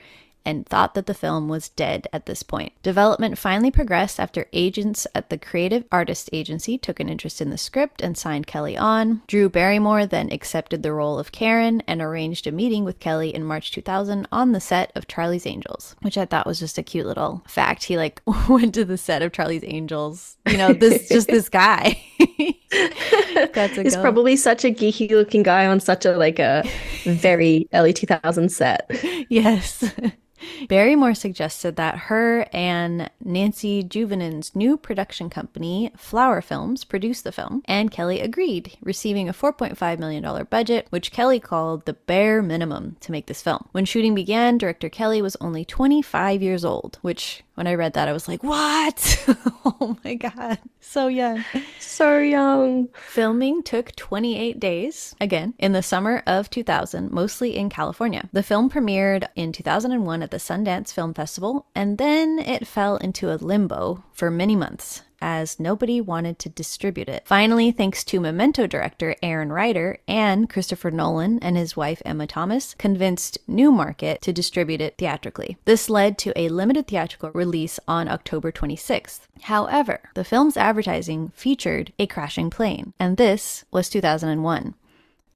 [0.45, 2.73] and thought that the film was dead at this point.
[2.83, 7.57] Development finally progressed after agents at the Creative Artist Agency took an interest in the
[7.57, 9.21] script and signed Kelly on.
[9.27, 13.43] Drew Barrymore then accepted the role of Karen and arranged a meeting with Kelly in
[13.43, 17.05] March 2000 on the set of Charlie's Angels, which I thought was just a cute
[17.05, 17.83] little fact.
[17.83, 20.37] He like went to the set of Charlie's Angels.
[20.49, 22.01] You know, this just this guy.
[23.53, 24.01] That's He's go.
[24.01, 26.63] probably such a geeky looking guy on such a like a
[27.05, 28.89] very early 2000 set.
[29.29, 29.83] Yes.
[30.67, 37.61] Barrymore suggested that her and Nancy Juvonen's new production company, Flower Films, produce the film,
[37.65, 43.11] and Kelly agreed, receiving a $4.5 million budget, which Kelly called the bare minimum to
[43.11, 43.67] make this film.
[43.71, 48.07] When shooting began, director Kelly was only 25 years old, which when I read that,
[48.07, 49.23] I was like, what?
[49.65, 50.57] oh my God.
[50.79, 51.45] So young.
[51.79, 52.89] So young.
[52.93, 58.29] Filming took 28 days, again, in the summer of 2000, mostly in California.
[58.31, 63.31] The film premiered in 2001 at the Sundance Film Festival, and then it fell into
[63.31, 67.23] a limbo for many months as nobody wanted to distribute it.
[67.25, 72.73] Finally, thanks to Memento director Aaron Ryder and Christopher Nolan and his wife Emma Thomas,
[72.73, 75.57] convinced Newmarket to distribute it theatrically.
[75.63, 79.21] This led to a limited theatrical release on October 26th.
[79.43, 84.73] However, the film's advertising featured a crashing plane, and this was 2001.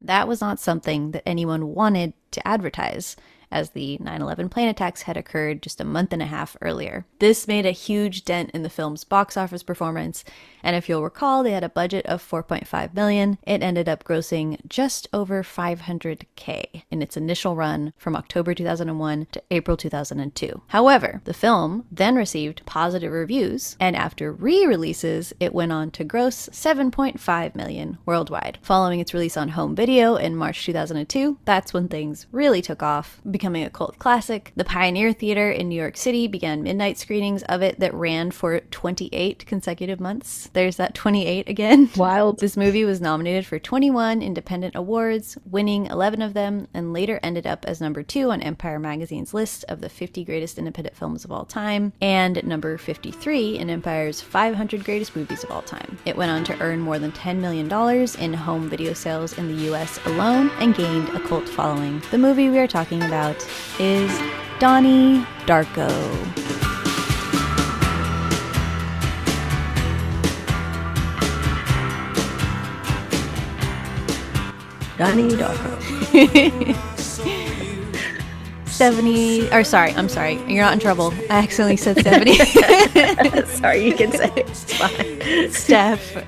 [0.02, 3.16] That was not something that anyone wanted to advertise
[3.52, 7.06] as the 9 11 plane attacks had occurred just a month and a half earlier.
[7.20, 10.24] This made a huge dent in the film's box office performance,
[10.64, 13.38] and if you'll recall, they had a budget of 4.5 million.
[13.44, 19.44] It ended up grossing just over 500k in its initial run from October 2001 to
[19.52, 20.62] April 2002.
[20.68, 26.50] However, the film then received positive reviews, and after re-releases, it went on to gross
[26.50, 28.60] 7.5 million worldwide.
[28.62, 33.22] Following its release on home video in March 2002, that's when things really took off
[33.38, 34.52] becoming a cult classic.
[34.56, 38.62] The Pioneer Theater in New York City began midnight screenings of it that ran for
[38.62, 40.50] 28 consecutive months.
[40.54, 41.88] There's that 28 again.
[41.98, 42.40] Wild.
[42.40, 47.46] This movie was nominated for 21 independent awards, winning 11 of them, and later ended
[47.46, 51.32] up as number two on Empire Magazine's list of the 50 greatest independent films of
[51.32, 56.00] all time, and number 53 in Empire's 500 greatest movies of all time.
[56.06, 57.68] It went on to earn more than $10 million
[58.20, 62.02] in home video sales in the US alone and gained a cult following.
[62.10, 63.48] The movie we are talking about about
[63.80, 64.12] is
[64.60, 65.88] Donnie Darko.
[74.98, 76.84] Donnie Darko.
[78.68, 82.36] 70 or sorry i'm sorry you're not in trouble i accidentally said 70
[83.56, 84.48] sorry you can say it.
[84.48, 86.24] it's fine steph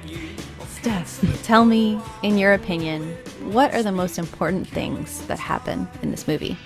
[0.68, 3.16] steph tell me in your opinion
[3.52, 6.58] what are the most important things that happen in this movie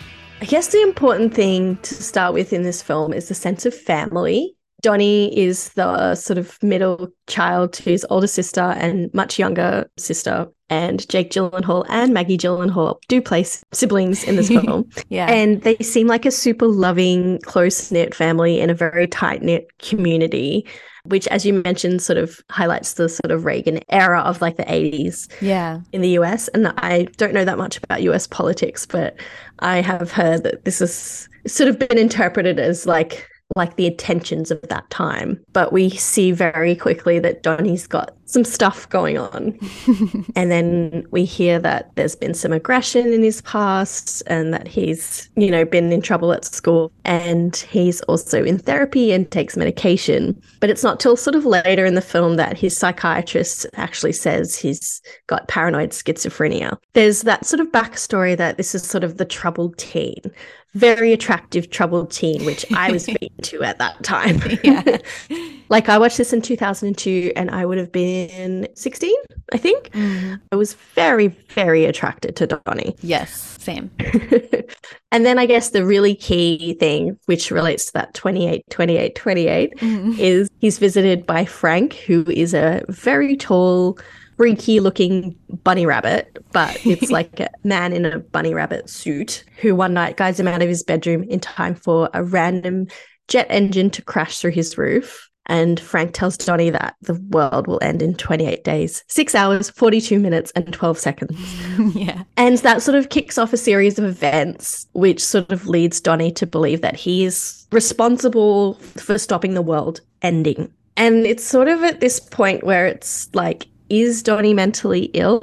[0.43, 3.73] I guess the important thing to start with in this film is the sense of
[3.73, 4.57] family.
[4.83, 10.47] Donnie is the sort of middle child to his older sister and much younger sister.
[10.69, 14.89] And Jake Gyllenhaal and Maggie Gyllenhaal do play siblings in this film.
[15.09, 15.31] yeah.
[15.31, 19.67] And they seem like a super loving, close knit family in a very tight knit
[19.79, 20.67] community
[21.05, 24.63] which, as you mentioned, sort of highlights the sort of Reagan era of like the
[24.63, 25.81] 80s yeah.
[25.91, 26.47] in the US.
[26.49, 29.17] And I don't know that much about US politics, but
[29.59, 34.51] I have heard that this has sort of been interpreted as like like the attentions
[34.51, 35.43] of that time.
[35.53, 39.57] But we see very quickly that Donnie's got some stuff going on.
[40.35, 45.29] and then we hear that there's been some aggression in his past and that he's,
[45.35, 50.41] you know, been in trouble at school and he's also in therapy and takes medication.
[50.59, 54.55] But it's not till sort of later in the film that his psychiatrist actually says
[54.55, 56.77] he's got paranoid schizophrenia.
[56.93, 60.31] There's that sort of backstory that this is sort of the troubled teen
[60.73, 63.07] very attractive troubled teen, which I was
[63.43, 64.41] to at that time.
[64.63, 64.97] Yeah.
[65.69, 69.13] like I watched this in 2002 and I would have been in 16,
[69.53, 69.89] I think.
[69.91, 70.39] Mhm.
[70.51, 72.95] I was very, very attracted to Donnie.
[73.01, 73.89] Yes, same.
[75.11, 79.75] and then I guess the really key thing, which relates to that 28, 28, 28,
[79.77, 80.17] Mhm.
[80.19, 83.97] is he's visited by Frank, who is a very tall,
[84.37, 89.75] freaky looking bunny rabbit, but it's like a man in a bunny rabbit suit who
[89.75, 92.87] one night guides him out of his bedroom in time for a random
[93.27, 95.29] jet engine to crash through his roof.
[95.47, 100.19] And Frank tells Donnie that the world will end in 28 days, six hours, 42
[100.19, 101.37] minutes, and 12 seconds.
[101.95, 102.23] yeah.
[102.37, 106.31] And that sort of kicks off a series of events, which sort of leads Donnie
[106.31, 110.71] to believe that he is responsible for stopping the world ending.
[110.95, 115.39] And it's sort of at this point where it's like, is Donnie mentally ill?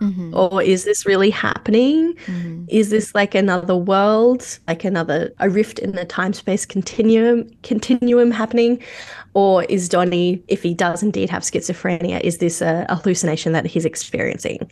[0.00, 0.34] Mhm.
[0.34, 2.14] Or is this really happening?
[2.26, 2.66] Mhm.
[2.68, 8.30] Is this like another world, like another a rift in the time space continuum continuum
[8.30, 8.78] happening?
[9.32, 13.64] Or is Donnie, if he does indeed have schizophrenia, is this a, a hallucination that
[13.66, 14.70] he's experiencing?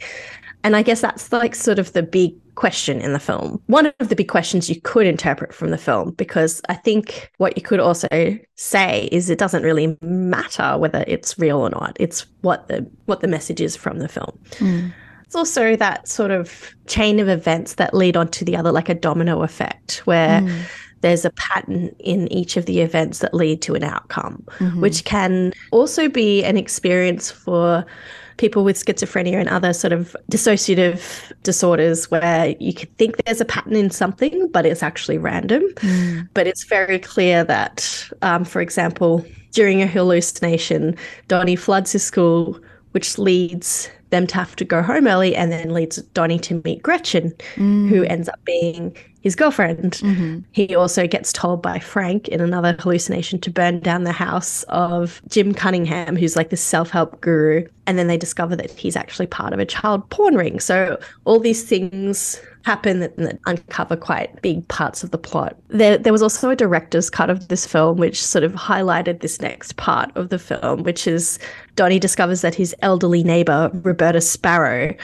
[0.65, 3.61] And I guess that's like sort of the big question in the film.
[3.67, 7.57] One of the big questions you could interpret from the film, because I think what
[7.57, 8.09] you could also
[8.55, 11.97] say is it doesn't really matter whether it's real or not.
[12.01, 14.39] It's what the what the message is from the film.
[14.55, 14.93] Mm.
[15.27, 18.89] It's also that sort of chain of events that lead on to the other, like
[18.89, 20.61] a domino effect, where Mm.
[21.01, 24.81] there's a pattern in each of the events that lead to an outcome, Mhm.
[24.81, 27.85] which can also be an experience for
[28.37, 33.45] people with schizophrenia and other sort of dissociative disorders where you could think there's a
[33.45, 35.63] pattern in something, but it's actually random.
[35.77, 36.29] Mm.
[36.35, 40.97] But it's very clear that, um, for example, during a hallucination,
[41.29, 42.59] Donnie floods his school,
[42.93, 46.83] which leads them to have to go home early and then leads Donnie to meet
[46.83, 47.89] Gretchen, Mm.
[47.89, 49.95] who ends up being his girlfriend.
[50.03, 50.45] Mhm.
[50.53, 55.23] He also gets told by Frank in another hallucination to burn down the house of
[55.29, 57.65] Jim Cunningham, who's like the self help guru.
[57.87, 60.61] And then they discover that he's actually part of a child porn ring.
[60.61, 65.57] So all these things happen that, that uncover quite big parts of the plot.
[65.69, 69.41] There, there was also a director's cut of this film, which sort of highlighted this
[69.41, 71.39] next part of the film, which is
[71.77, 74.95] Donnie discovers that his elderly neighbor, Roberta Sparrow,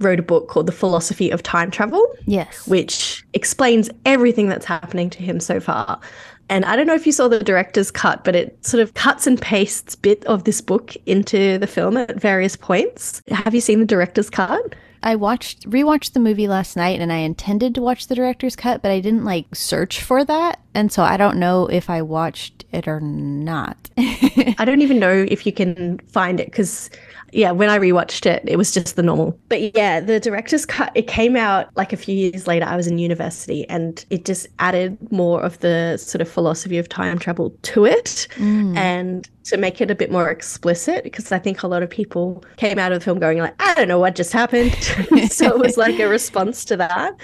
[0.00, 2.66] wrote a book called The Philosophy of Time Travel Yes.
[2.66, 6.00] which explains everything that's happening to him so far.
[6.48, 9.26] And I don't know if you saw the director's cut, but it sort of cuts
[9.26, 13.22] and pastes bit of this book into the film at various points.
[13.28, 14.74] Have you seen the director's cut?
[15.02, 18.82] I watched rewatched the movie last night and I intended to watch the director's cut,
[18.82, 20.60] but I didn't like search for that.
[20.74, 23.90] And so I don't know if I watched it or not.
[23.98, 26.90] I don't even know if you can find it because,
[27.32, 29.38] yeah, when I rewatched it, it was just the normal.
[29.48, 32.66] But yeah, the director's cut, it came out like a few years later.
[32.66, 36.88] I was in university and it just added more of the sort of philosophy of
[36.88, 38.28] time travel to it.
[38.36, 38.76] Mm.
[38.76, 42.44] and to make it a bit more explicit because I think a lot of people
[42.56, 44.72] came out of the film going like, I don't know what just happened.
[45.30, 47.16] so it was like a response to that.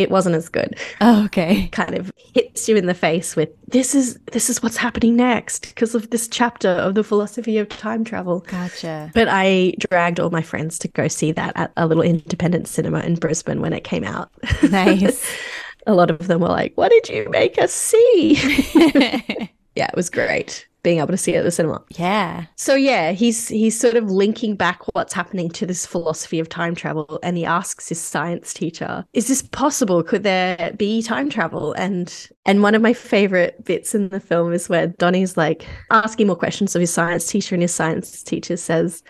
[0.00, 0.78] It wasn't as good.
[1.02, 1.68] Oh, okay.
[1.72, 5.68] Kind of hits you in the face with this is this is what's happening next
[5.68, 8.40] because of this chapter of the philosophy of time travel.
[8.40, 9.10] Gotcha.
[9.12, 13.00] But I dragged all my friends to go see that at a little independent cinema
[13.00, 14.30] in Brisbane when it came out.
[14.70, 15.30] Nice.
[15.86, 18.36] a lot of them were like, What did you make us see?
[19.76, 21.82] yeah, it was great being able to see it at the cinema.
[21.90, 22.46] yeah.
[22.56, 26.74] So yeah, he's he's sort of linking back what's happening to this philosophy of time
[26.74, 30.02] travel and he asks his science teacher, is this possible?
[30.02, 31.72] Could there be time travel?
[31.74, 36.26] And and one of my favorite bits in the film is where Donnie's like asking
[36.26, 39.02] more questions of his science teacher and his science teacher says,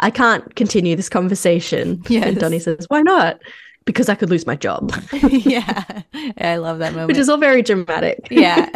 [0.00, 2.02] I can't continue this conversation.
[2.08, 2.26] Yes.
[2.26, 3.40] And Donnie says, Why not?
[3.84, 4.92] Because I could lose my job.
[5.30, 5.84] yeah.
[6.38, 7.08] I love that moment.
[7.08, 8.26] Which is all very dramatic.
[8.30, 8.68] yeah.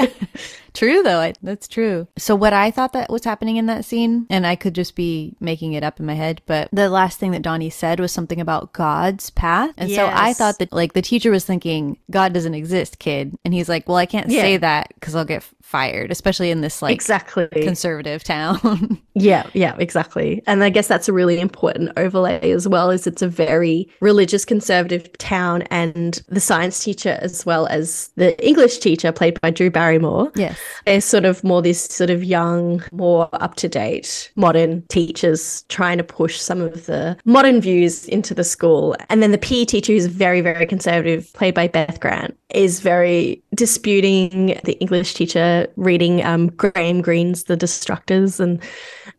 [0.71, 1.21] True though.
[1.21, 2.07] I, that's true.
[2.19, 5.35] So what I thought that was happening in that scene, and I could just be
[5.41, 8.41] making it up in my head, but the last thing that Donnie said was something
[8.41, 9.73] about God's path.
[9.77, 13.35] And so I thought that like the teacher was thinking God doesn't exist, kid.
[13.45, 14.43] And he's like, "Well, I can't Yeah.
[14.43, 17.49] say that cuz I'll get fired, especially in this like exactly.
[17.49, 20.43] conservative town." Yeah, yeah, exactly.
[20.47, 24.45] And I guess that's a really important overlay as well is it's a very religious
[24.47, 29.69] conservative town and the science teacher as well as the English teacher played by Drew
[29.69, 30.31] Barrymore.
[30.37, 30.59] yes.
[30.87, 35.99] They're sort of more this sort of young, more up to date, modern teachers trying
[35.99, 38.97] to push some of the modern views into the school.
[39.09, 43.43] And then the PE teacher, who's very, very conservative, played by Beth Grant, is very
[43.55, 48.41] disputing the English teacher reading um, Graham Greene's The Destructors.
[48.41, 48.61] And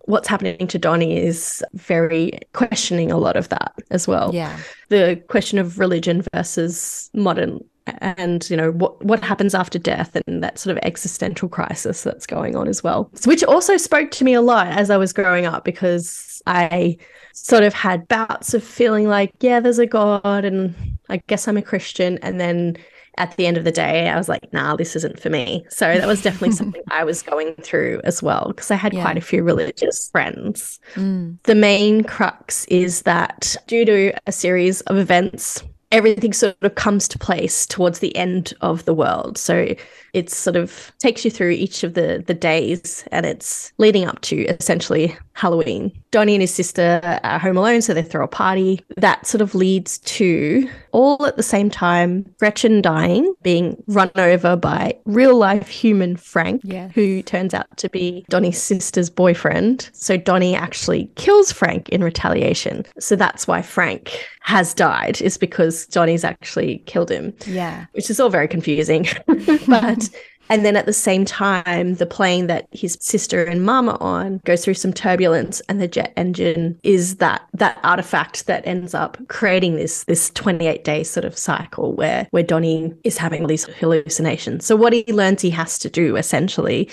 [0.06, 4.58] what's happening to Donnie is very questioning a lot of that as well Yeah.
[4.90, 10.44] the question of religion versus modern and you know what what happens after death and
[10.44, 14.34] that sort of existential crisis that's going on as well which also spoke to me
[14.34, 16.96] a lot as i was growing up because i
[17.34, 20.76] sort of had bouts of feeling like yeah there's a god and
[21.10, 22.78] i guess i'm a christian and then
[23.18, 25.86] at the end of the day i was like nah this isn't for me so
[25.98, 29.02] that was definitely something i was going through as well because i had Yeah.
[29.02, 31.38] quite a few religious friends Mm.
[31.44, 37.08] the main crux is that due to a series of events, everything sort of comes
[37.10, 39.38] to place towards the end of the world.
[39.38, 39.76] So
[40.14, 44.22] it sort of takes you through each of the the days and it's leading up
[44.22, 45.92] to essentially Halloween.
[46.12, 48.84] Donnie and his sister are home alone, so they throw a party.
[48.98, 54.56] That sort of leads to all at the same time Gretchen dying, being run over
[54.58, 56.92] by real life human Frank, Yes.
[56.94, 59.90] who turns out to be Donnie's sister's boyfriend.
[59.94, 62.86] So Donnie actually kills Frank in retaliation.
[63.00, 67.86] So that's why Frank has died, is because Donnie's actually killed him Yeah.
[67.94, 69.08] which is all very confusing.
[69.68, 70.10] but
[70.52, 74.42] and then at the same time, the plane that his sister and mom are on
[74.44, 79.18] goes through some turbulence, and the jet engine is that that artifact that ends up
[79.30, 83.64] creating this this 28 day sort of cycle where where Donnie is having all these
[83.64, 84.66] hallucinations.
[84.66, 86.90] So what he learns he has to do essentially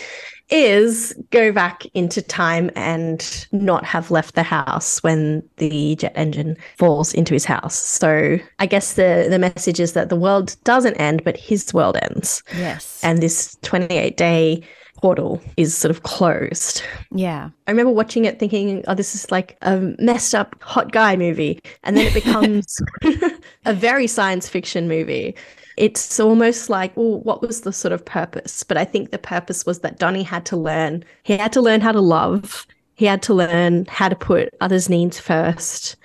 [0.50, 6.56] is go back into time and not have left the house when the jet engine
[6.76, 7.74] falls into his house.
[7.74, 11.96] So I guess the the message is that the world doesn't end, but his world
[12.02, 13.00] ends, Yes.
[13.02, 14.62] and this 28 day
[15.00, 16.82] portal is sort of closed.
[17.12, 17.50] yeah.
[17.68, 21.60] I remember watching it thinking, oh, this is like a messed up hot guy movie.
[21.84, 22.76] And then it becomes
[23.64, 25.36] a very science fiction movie.
[25.78, 28.64] It's almost like, well, what was the sort of purpose?
[28.64, 31.80] But I think the purpose was that Donnie had to learn, he had to learn
[31.80, 35.96] how to love, he had to learn how to put others' needs first.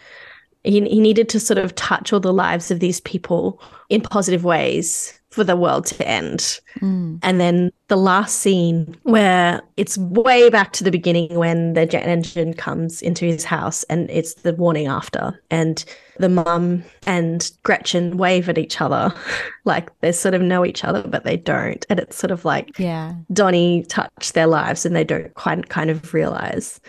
[0.64, 4.44] He, he needed to sort of touch all the lives of these people in positive
[4.44, 6.60] ways for the world to end.
[6.80, 7.18] Mm.
[7.24, 12.08] And then the last scene where it's way back to the beginning when the jet
[12.08, 15.42] engine comes into his house and it's the warning after.
[15.50, 15.84] And
[16.20, 19.12] the mum and Gretchen wave at each other
[19.66, 21.84] like they sort of know each other, but they don't.
[21.90, 23.14] And it's sort of like Yeah.
[23.32, 26.80] Donnie touched their lives and they don't quite kind of realize.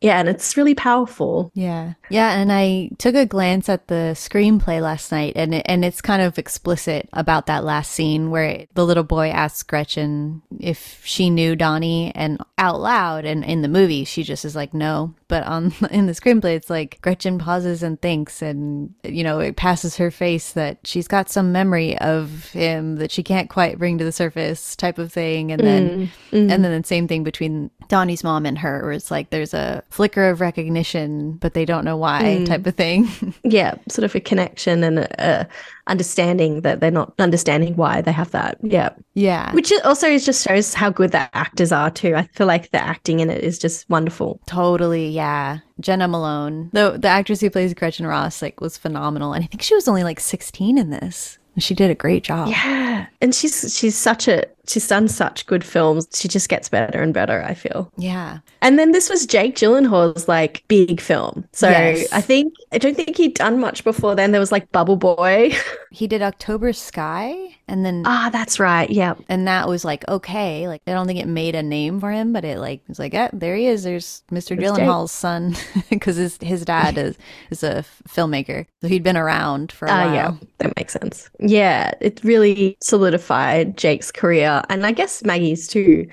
[0.00, 1.50] Yeah, and it's really powerful.
[1.54, 1.94] Yeah.
[2.08, 6.00] Yeah, and I took a glance at the screenplay last night and it, and it's
[6.00, 11.30] kind of explicit about that last scene where the little boy asks Gretchen if she
[11.30, 15.44] knew Donnie and out loud and in the movie she just is like no, but
[15.44, 19.96] on in the screenplay it's like Gretchen pauses and thinks and you know it passes
[19.96, 24.04] her face that she's got some memory of him that she can't quite bring to
[24.04, 25.52] the surface type of thing.
[25.52, 26.52] And then mm, mm.
[26.52, 29.82] and then the same thing between Donnie's mom and her where it's like there's a
[29.90, 32.46] flicker of recognition but they don't know why mm.
[32.46, 33.08] type of thing.
[33.44, 35.48] Yeah, sort of a connection and a, a
[35.88, 38.58] understanding that they're not understanding why they have that.
[38.62, 38.90] Yeah.
[39.14, 42.14] yeah Which also is just shows how good the actors are too.
[42.14, 44.40] I feel like the acting in it is just wonderful.
[44.46, 49.44] totally yeah Jena Malone the the actress who plays Gretchen Ross like was phenomenal and
[49.44, 53.06] I think she was only like 16 in this she did a great job Yeah.
[53.20, 56.06] And she's she's such a she's done such good films.
[56.14, 57.90] She just gets better and better, I feel.
[57.96, 61.46] yeah And then this was Jake Gyllenhaal's like big film.
[61.52, 62.06] So Yes.
[62.12, 64.32] I think I don't think he'd done much before then.
[64.32, 65.52] There was like Bubble Boy.
[65.90, 68.88] he did October Sky and then ah, that's right.
[68.90, 69.14] Yeah.
[69.28, 72.32] and that was like okay like i don't think it made a name for him
[72.32, 75.54] but it like was like yeah there he is there's mr There's gyllenhaal's son
[75.90, 77.16] because his, his dad is
[77.50, 80.92] is a f- filmmaker so he'd been around for a Ah, while yeah, that makes
[80.94, 81.28] sense.
[81.40, 86.08] Yeah, it really solidified Jake's career, and I guess Maggie's too.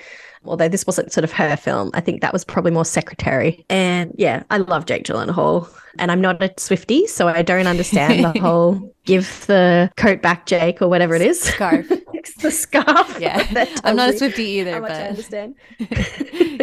[0.45, 3.65] Although this wasn't sort of her film, I think that was probably more secretary.
[3.69, 5.67] And yeah, I love Jake Gyllenhaal,
[5.99, 10.45] and I'm not a Swifty, so I don't understand the whole give the coat back,
[10.45, 11.41] Jake, or whatever it is.
[11.41, 11.87] Scarf.
[12.13, 13.19] it's the scarf.
[13.19, 13.45] yeah
[13.83, 15.55] i'm not a swifty how either much I understand.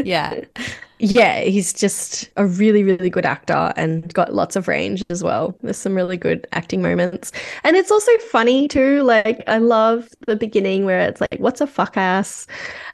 [0.05, 0.41] yeah
[1.03, 5.59] yeah, he's just a really, really good actor and got lots of range as well.
[5.61, 7.33] There's some really good acting moments.
[7.65, 9.03] And it's also funny too.
[9.03, 12.47] Like, I love the beginning where it's like, what's a fuck ass?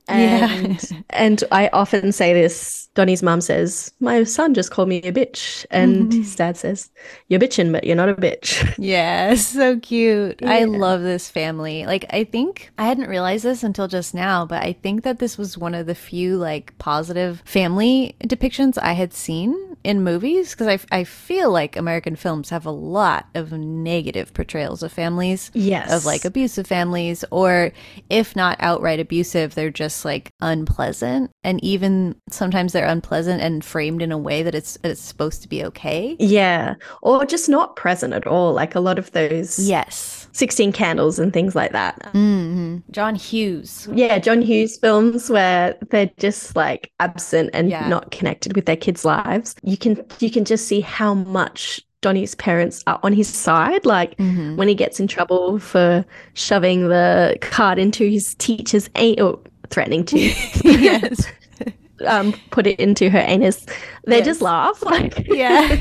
[0.09, 0.51] Yeah.
[0.51, 5.13] And, and I often say this Donnie's mom says, My son just called me a
[5.13, 5.65] bitch.
[5.71, 6.91] And his dad says,
[7.29, 8.75] You're bitching, but you're not a bitch.
[8.89, 10.43] Yeah, so cute.
[10.45, 11.85] I love this family.
[11.87, 15.39] Like, I think I hadn't realized this until just now, but I think that this
[15.39, 20.67] was one of the few like positive family depictions I had seen in movies because
[20.67, 25.51] I, I feel like American films have a lot of negative portrayals of families.
[25.55, 25.93] Yes.
[25.93, 27.73] Of like abusive families, or
[28.11, 31.31] if not outright abusive, they're just like unpleasant.
[31.45, 35.49] And even sometimes they're unpleasant and framed in a way that it's, it's supposed to
[35.49, 36.17] be okay.
[36.19, 36.75] Yeah.
[37.01, 38.53] Or just not present at all.
[38.53, 40.27] Like a lot of those Yes.
[40.33, 42.09] 16 candles and things like that.
[42.13, 43.89] hmm John Hughes.
[43.93, 47.89] Yeah, John Hughes films where they're just like absent and Yeah.
[47.89, 49.55] not connected with their kids' lives.
[49.63, 53.87] You can you can just see how much Donnie's parents are on his side.
[53.87, 54.57] Like Mhm.
[54.57, 59.39] when he gets in trouble for shoving the card into his teacher's anus or
[59.71, 60.19] threatening to
[60.65, 61.27] yes.
[62.07, 63.67] um put it into her anus.
[64.07, 64.27] They Yes.
[64.27, 64.83] just laugh.
[64.85, 65.81] Like yeah.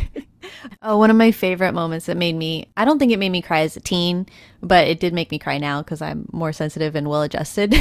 [0.82, 3.42] Oh, one of my favorite moments that made me, I don't think it made me
[3.42, 4.28] cry as a teen,
[4.62, 7.76] but it did make me cry now because I'm more sensitive and well adjusted,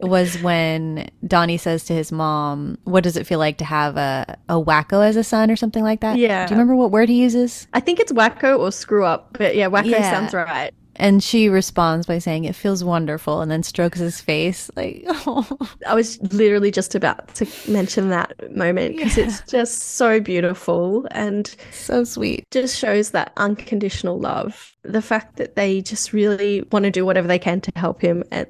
[0.00, 4.36] was when Donnie says to his mom, What does it feel like to have a,
[4.48, 6.18] a wacko as a son or something like that?
[6.18, 6.46] Yeah.
[6.46, 7.66] Do you remember what word he uses?
[7.72, 10.10] I think it's wacko or screw up, but yeah, wacko Yeah.
[10.10, 10.72] sounds right.
[11.00, 14.70] And she responds by saying, It feels wonderful, and then strokes his face.
[14.76, 20.20] Like, oh, I was literally just about to mention that moment because it's just so
[20.20, 22.44] beautiful and so sweet.
[22.50, 24.76] just shows that unconditional love.
[24.82, 28.22] The fact that they just really want to do whatever they can to help him.
[28.30, 28.46] And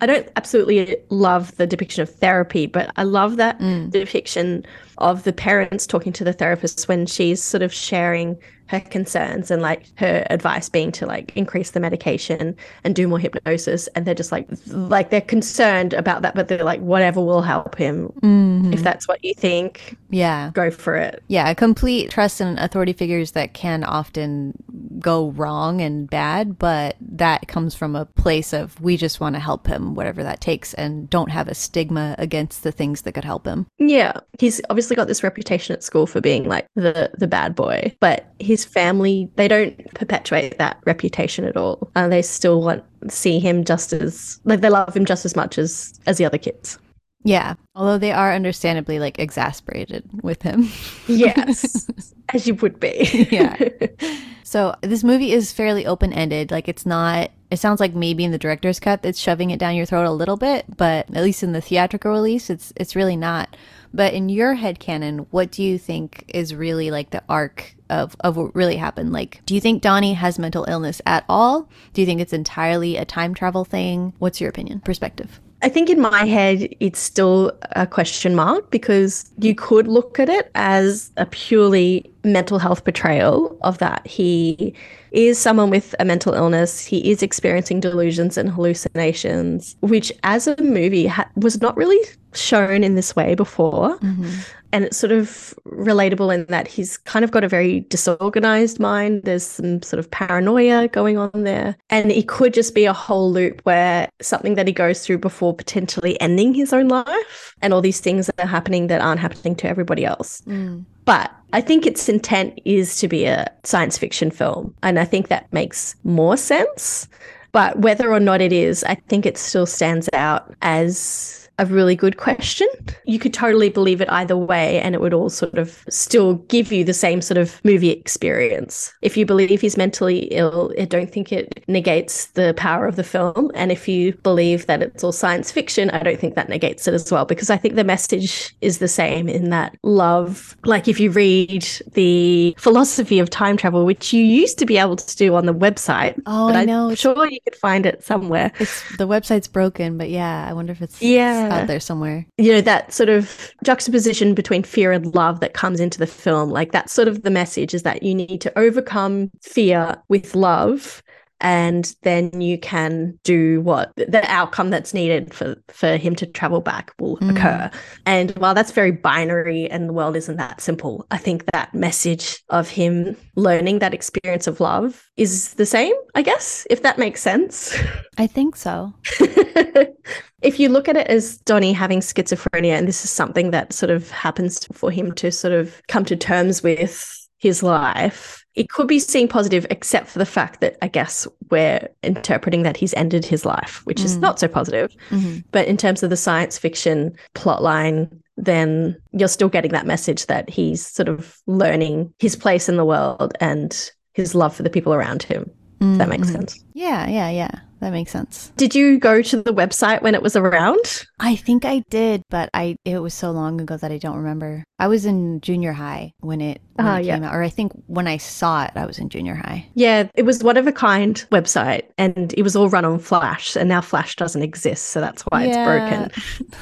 [0.00, 3.88] I don't absolutely love the depiction of therapy, but I love that mm.
[3.92, 4.66] depiction
[4.98, 8.36] of the parents talking to the therapist when she's sort of sharing
[8.72, 13.18] her concerns and like her advice being to like increase the medication and do more
[13.18, 17.42] hypnosis and they're just like like they're concerned about that but they're like whatever will
[17.42, 18.72] help him Mhm.
[18.72, 20.50] if that's what you think Yeah.
[20.54, 24.54] go for it Yeah, complete trust in authority figures that can often
[24.98, 29.40] go wrong and bad, but that comes from a place of we just want to
[29.40, 33.24] help him, whatever that takes, and don't have a stigma against the things that could
[33.24, 33.66] help him.
[33.78, 37.94] Yeah, he's obviously got this reputation at school for being like the the bad boy,
[38.00, 41.90] but his family they don't perpetuate that reputation at all.
[41.96, 45.58] Uh, they still want see him just as like they love him just as much
[45.58, 46.78] as as the other kids.
[47.24, 50.68] Yeah, although they are understandably like exasperated with him.
[51.06, 51.88] Yes,
[52.34, 53.28] as you would be.
[53.30, 53.56] Yeah.
[54.52, 56.50] So this movie is fairly open ended.
[56.50, 57.30] Like it's not.
[57.50, 60.10] It sounds like maybe in the director's cut it's shoving it down your throat a
[60.12, 63.56] little bit, but at least in the theatrical release, it's it's really not.
[63.94, 68.14] But in your head canon, what do you think is really like the arc of
[68.20, 69.10] of what really happened?
[69.14, 71.66] Like, do you think Donnie has mental illness at all?
[71.94, 74.12] Do you think it's entirely a time travel thing?
[74.18, 75.40] What's your opinion, perspective?
[75.62, 80.28] I think in my head, it's still a question mark because you could look at
[80.28, 84.04] it as a purely mental health portrayal of that.
[84.06, 84.74] He
[85.12, 86.84] is someone with a mental illness.
[86.84, 92.00] He is experiencing delusions and hallucinations, which as a movie ha- was not really
[92.34, 93.98] shown in this way before.
[93.98, 94.30] Mm-hmm.
[94.72, 99.22] And it's sort of relatable in that he's kind of got a very disorganized mind.
[99.24, 101.76] There's some sort of paranoia going on there.
[101.90, 105.54] And it could just be a whole loop where something that he goes through before
[105.54, 107.54] potentially ending his own life.
[107.60, 110.40] And all these things that are happening that aren't happening to everybody else.
[110.42, 110.84] Mm.
[111.04, 114.74] But I think its intent is to be a science fiction film.
[114.82, 117.08] And I think that makes more sense.
[117.52, 121.94] But whether or not it is, I think it still stands out as a really
[121.94, 122.66] good question.
[123.04, 126.72] You could totally believe it either way, and it would all sort of still give
[126.72, 128.92] you the same sort of movie experience.
[129.02, 133.04] If you believe he's mentally ill, I don't think it negates the power of the
[133.04, 133.50] film.
[133.54, 136.94] And if you believe that it's all science fiction, I don't think that negates it
[136.94, 140.56] as well, because I think the message is the same in that love.
[140.64, 144.96] Like if you read the philosophy of time travel, which you used to be able
[144.96, 146.94] to do on the website, Oh, but I I'm know.
[146.94, 148.52] Sure you could find it somewhere.
[148.58, 151.41] it's the website's broken, but yeah, I wonder if it's, Yeah.
[151.50, 152.26] Out there somewhere.
[152.38, 156.50] you know that sort of juxtaposition between fear and love that comes into the film
[156.50, 161.02] like that's sort of the message is that you need to overcome fear with love
[161.44, 166.60] and then you can do what the outcome that's needed for for him to travel
[166.60, 167.30] back will mm.
[167.30, 167.70] occur
[168.06, 172.42] and while that's very binary and the world isn't that simple i think that message
[172.50, 177.20] of him learning that experience of love is the same i guess if that makes
[177.20, 177.76] sense
[178.18, 178.92] I think so.
[180.42, 183.90] if you look at it as Donnie having schizophrenia, and this is something that sort
[183.90, 188.86] of happens for him to sort of come to terms with his life, it could
[188.86, 193.24] be seen positive, except for the fact that I guess we're interpreting that he's ended
[193.24, 194.94] his life, which is not so positive.
[195.10, 195.42] Mhm.
[195.50, 200.48] But in terms of the science fiction plotline, then you're still getting that message that
[200.50, 204.92] he's sort of learning his place in the world and his love for the people
[204.94, 205.50] around him.
[205.80, 206.32] If that makes Mhm.
[206.32, 206.64] sense.
[206.74, 207.50] Yeah, yeah, yeah.
[207.82, 208.52] That makes sense.
[208.56, 211.04] Did you go to the website when it was around?
[211.18, 214.62] I think I did, but I it was so long ago that I don't remember.
[214.78, 217.16] I was in junior high when it, Uh, it yeah.
[217.16, 219.66] out, or I think when I saw it, I was in junior high.
[219.74, 223.56] Yeah, it was one of a kind website and it was all run on Flash
[223.56, 226.10] and now Flash doesn't exist, so that's why it's broken.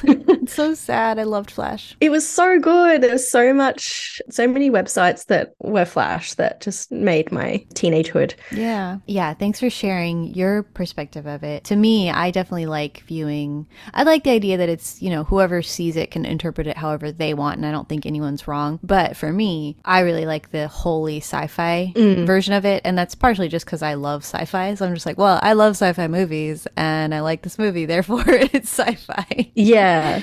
[0.41, 1.19] it's so sad.
[1.19, 1.95] I loved Flash.
[1.99, 3.01] It was so good.
[3.01, 8.33] There was so much, so many websites that were Flash that just made my teenagehood.
[8.51, 8.97] Yeah.
[9.07, 9.33] Yeah.
[9.33, 11.63] Thanks for sharing your perspective of it.
[11.65, 15.61] To me, I definitely like viewing, I like the idea that it's, you know, whoever
[15.61, 17.57] sees it can interpret it however they want.
[17.57, 18.79] And I don't think anyone's wrong.
[18.83, 22.25] But for me, I really like the holy sci fi mm.
[22.25, 22.81] version of it.
[22.85, 24.73] And that's partially just because I love sci fi.
[24.75, 27.85] So I'm just like, well, I love sci fi movies and I like this movie.
[27.91, 29.51] Therefore, it's sci fi.
[29.55, 30.21] Yeah.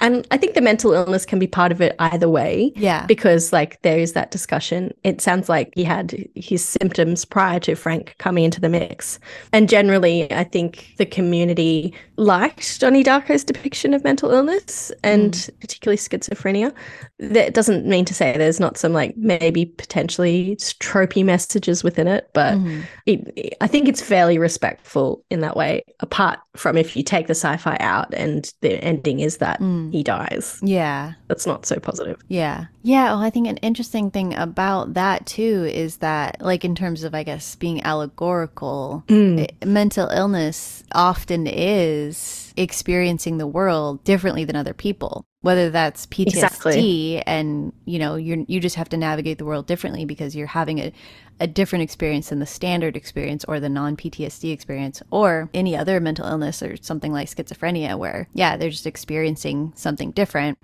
[0.00, 2.72] And I think the mental illness can be part of it either way.
[2.76, 3.06] Yeah.
[3.06, 4.92] Because, like, there is that discussion.
[5.04, 9.18] It sounds like he had his symptoms prior to Frank coming into the mix.
[9.52, 15.60] And generally, I think the community liked Donnie Darko's depiction of mental illness and mm.
[15.60, 16.72] particularly schizophrenia.
[17.18, 22.30] That doesn't mean to say there's not some, like, maybe potentially tropey messages within it,
[22.34, 22.80] but mm-hmm.
[23.06, 27.34] it, I think it's fairly respectful in that way, apart from if you take the
[27.34, 29.83] sci fi out and the ending is that mm.
[29.92, 30.58] He dies.
[30.62, 31.14] Yeah.
[31.28, 32.20] That's not so positive.
[32.28, 32.66] Yeah.
[32.82, 33.06] Yeah.
[33.14, 37.14] Well, I think an interesting thing about that too is that, like, in terms of,
[37.14, 39.48] I guess, being allegorical, Mm.
[39.62, 45.24] i- mental illness often is experiencing the world differently than other people.
[45.40, 47.22] Whether that's PTSD Exactly.
[47.26, 50.78] and you know you you just have to navigate the world differently because you're having
[50.78, 50.92] a,
[51.40, 56.00] a different experience than the standard experience or the non PTSD experience or any other
[56.00, 60.58] mental illness or something like schizophrenia where yeah they're just experiencing something different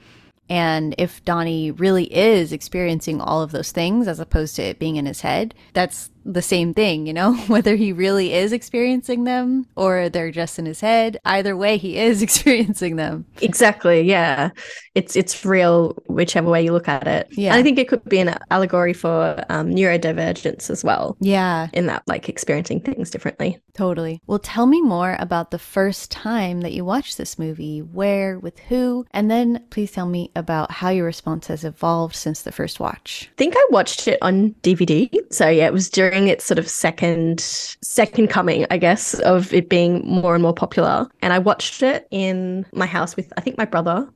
[0.50, 4.96] and if Donnie really is experiencing all of those things as opposed to it being
[4.96, 7.34] in his head, that's the same thing, you know?
[7.46, 11.98] Whether he really is experiencing them or they're just in his head, either way, he
[11.98, 13.26] is experiencing them.
[13.40, 14.02] Exactly.
[14.02, 14.50] Yeah.
[14.94, 17.28] It's it's real whichever way you look at it.
[17.30, 17.50] Yeah.
[17.52, 21.16] And I think it could be an allegory for um, neurodivergence as well.
[21.20, 23.58] Yeah, In that, like experiencing things differently.
[23.74, 24.20] totally.
[24.26, 28.58] Well, tell me more about the first time that you watched this movie, where, with
[28.68, 32.80] who, and then please tell me about how your response has evolved since the first
[32.80, 33.28] watch.
[33.32, 35.08] I think I watched it on DVD.
[35.32, 39.68] So yeah, it was during its sort of second second coming, I guess, of it
[39.68, 41.08] being more and more popular.
[41.22, 44.08] And I watched it in my house with I think my brother.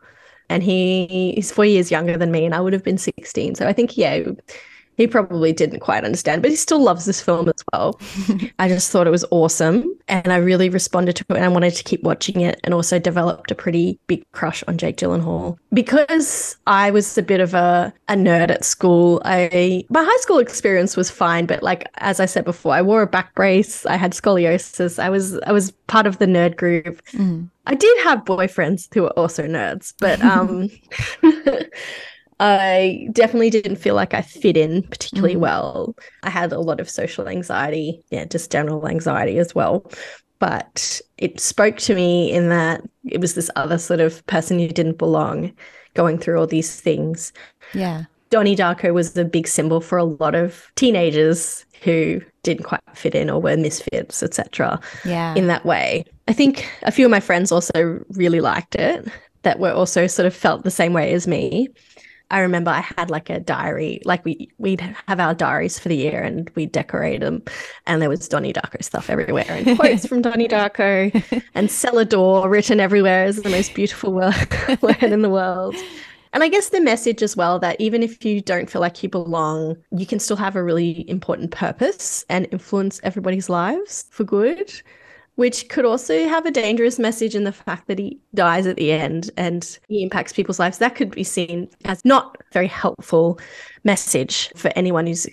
[0.50, 3.54] And he is four years younger than me, and I would have been 16.
[3.54, 4.24] So I think, yeah,
[4.96, 8.00] he probably didn't quite understand, but he still loves this film as well.
[8.58, 9.92] I just thought it was awesome.
[10.08, 12.98] And I really responded to it and I wanted to keep watching it and also
[12.98, 15.56] developed a pretty big crush on Jake Gyllenhaal.
[15.72, 20.38] Because I was a bit of a, a nerd at school, I my high school
[20.38, 23.96] experience was fine, but like as I said before, I wore a back brace, I
[23.96, 27.02] had scoliosis, I was I was part of the nerd group.
[27.66, 30.70] I did have boyfriends who were also nerds, but um
[32.40, 35.40] I definitely didn't feel like I fit in particularly mm.
[35.40, 35.94] well.
[36.22, 39.90] I had a lot of social anxiety, yeah, just general anxiety as well.
[40.38, 44.68] But it spoke to me in that it was this other sort of person who
[44.68, 45.52] didn't belong
[45.94, 47.32] going through all these things.
[47.72, 48.04] Yeah.
[48.30, 53.14] Donnie Darko was a big symbol for a lot of teenagers who didn't quite fit
[53.14, 55.34] in or were misfits, etc Yeah.
[55.34, 56.04] in that way.
[56.26, 59.06] I think a few of my friends also really liked it
[59.42, 61.68] that were also sort of felt the same way as me.
[62.34, 65.94] I remember I had like a diary, like we we'd have our diaries for the
[65.94, 67.44] year and we'd decorate them,
[67.86, 72.48] and there was Donnie Darko stuff everywhere and quotes from Donnie Darko and cellar door
[72.48, 74.34] written everywhere as the most beautiful word,
[74.82, 75.76] word in the world.
[76.32, 79.08] And I guess the message as well that even if you don't feel like you
[79.08, 84.72] belong, you can still have a really important purpose and influence everybody's lives for good,
[85.36, 88.92] which could also have a dangerous message in the fact that he dies at the
[88.92, 90.78] end and he impacts people's lives.
[90.78, 93.38] That could be seen as not a very helpful
[93.82, 95.26] message for anyone who's,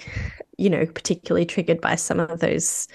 [0.58, 2.88] you know, particularly triggered by some of those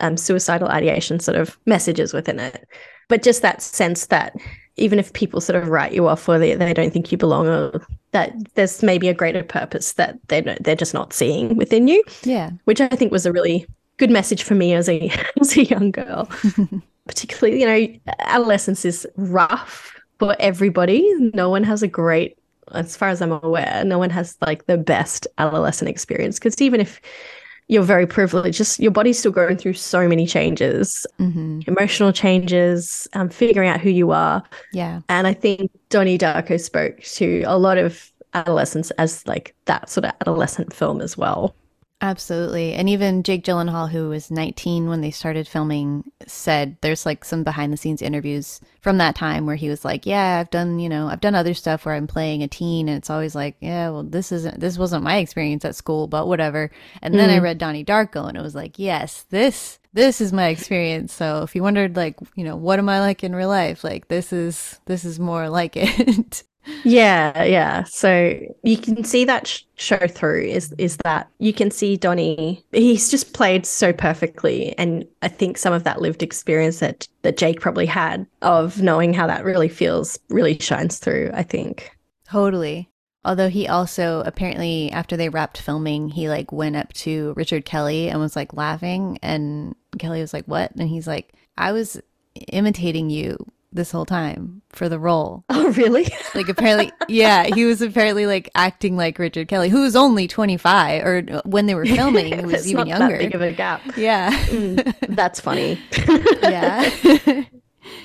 [0.00, 2.66] um, suicidal ideation sort of messages within it.
[3.08, 4.34] But just that sense that
[4.76, 7.48] even if people sort of write you off or they, they don't think you belong
[7.48, 12.02] or that there's maybe a greater purpose that they they're just not seeing within you,
[12.22, 12.50] Yeah.
[12.64, 13.66] which I think was a really
[13.98, 16.28] good message for me as a as a young girl.
[17.06, 21.10] Particularly, you know, adolescence is rough for everybody.
[21.32, 22.38] No one has a great
[22.72, 26.80] as far as I'm aware, no one has like the best adolescent experience because even
[26.80, 27.00] if
[27.68, 33.06] you're very privileged, just your body's still going through so many changes, hmm emotional changes,
[33.12, 34.42] um, figuring out who you are.
[34.72, 35.00] Yeah.
[35.08, 40.04] And I think Donnie Darko spoke to a lot of adolescents as like that sort
[40.06, 41.54] of adolescent film as well.
[42.00, 42.74] Absolutely.
[42.74, 47.42] And even Jake Gyllenhaal, who was 19 when they started filming, said there's like some
[47.42, 50.88] behind the scenes interviews from that time where he was like, Yeah, I've done, you
[50.88, 53.90] know, I've done other stuff where I'm playing a teen and it's always like, Yeah,
[53.90, 56.70] well, this isn't, this wasn't my experience at school, but whatever.
[57.02, 57.44] And then I mm-hmm.
[57.44, 61.12] read Donnie Darko and it was like, Yes, this, this is my experience.
[61.12, 63.82] So if you wondered, like, you know, what am I like in real life?
[63.82, 66.44] Like, this is, this is more like it.
[66.84, 67.84] Yeah, yeah.
[67.84, 72.64] So you can see that sh- show through is is that you can see Donnie.
[72.72, 77.36] He's just played so perfectly, and I think some of that lived experience that that
[77.36, 81.30] Jake probably had of knowing how that really feels really shines through.
[81.34, 81.96] I think.
[82.24, 82.88] Totally.
[83.24, 88.08] Although he also apparently after they wrapped filming, he like went up to Richard Kelly
[88.08, 92.00] and was like laughing and Kelly was like, "What?" And he's like, "I was
[92.52, 93.36] imitating you
[93.72, 96.06] this whole time for the role." Oh, really?
[96.34, 101.04] Like apparently, yeah, he was apparently like acting like Richard Kelly, who was only 25
[101.04, 103.08] or uh, when they were filming, he was even younger.
[103.16, 103.80] That big of a gap.
[103.96, 104.30] yeah.
[104.46, 105.78] Mm, that's funny.
[106.42, 107.44] yeah.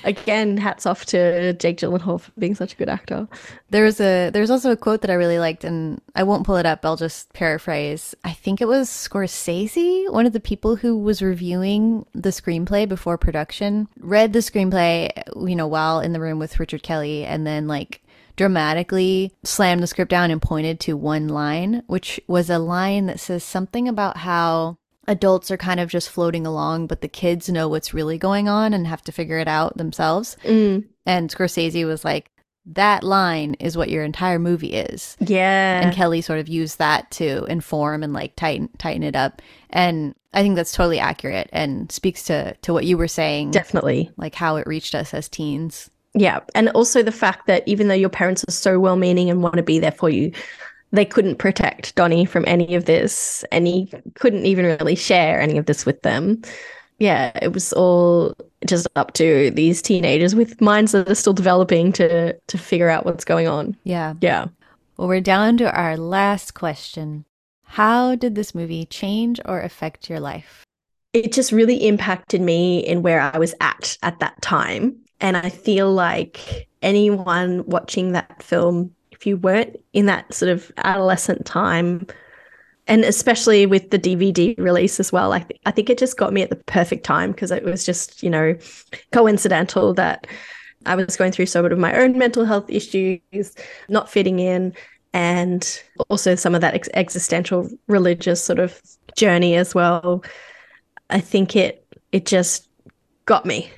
[0.04, 3.28] Again, hats off to Jake Gyllenhaal for being such a good actor.
[3.70, 6.56] There was a there's also a quote that I really liked and I won't pull
[6.56, 8.14] it up, I'll just paraphrase.
[8.24, 13.18] I think it was Scorsese, one of the people who was reviewing the screenplay before
[13.18, 15.10] production, read the screenplay,
[15.48, 18.02] you know, while in the room with Richard Kelly and then like
[18.36, 23.20] dramatically slammed the script down and pointed to one line, which was a line that
[23.20, 24.76] says something about how
[25.06, 28.72] adults are kind of just floating along, but the kids know what's really going on
[28.74, 30.36] and have to figure it out themselves.
[30.44, 32.30] Mm, And Scorsese was like,
[32.66, 35.16] that line is what your entire movie is.
[35.20, 35.82] yeah.
[35.82, 39.42] And Kelly sort of used that to inform and like tighten tighten it up.
[39.68, 44.10] And I think that's totally accurate and speaks to to what you were saying, Definitely.
[44.16, 45.90] like how it reached us as teens.
[46.14, 46.40] Yeah.
[46.54, 49.56] And also the fact that even though your parents are so well meaning and want
[49.56, 50.32] to be there for you,
[50.92, 55.58] they couldn't protect Donnie from any of this and he couldn't even really share any
[55.58, 56.42] of this with them.
[56.98, 58.34] Yeah, it was all
[58.66, 63.04] just up to these teenagers with minds that are still developing to to figure out
[63.04, 63.76] what's going on.
[63.82, 64.14] Yeah.
[64.20, 64.46] Yeah.
[64.96, 67.24] Well, we're down to our last question.
[67.64, 70.64] How did this movie change or affect your life?
[71.14, 74.96] it just really impacted me in where I was at at that time.
[75.20, 78.94] And I feel like anyone watching that film,
[79.26, 82.06] you weren't in that sort of adolescent time,
[82.86, 86.42] and especially with the DVD release as well, like I think it just got me
[86.42, 88.56] at the perfect time because it was just, you know,
[89.12, 90.26] coincidental that
[90.86, 93.54] I was going through sort of my own mental health issues,
[93.88, 94.74] not fitting in,
[95.12, 98.80] and also some of that ex- existential religious sort of
[99.16, 100.24] journey as well.
[101.10, 102.68] I think it it just
[103.26, 103.70] got me.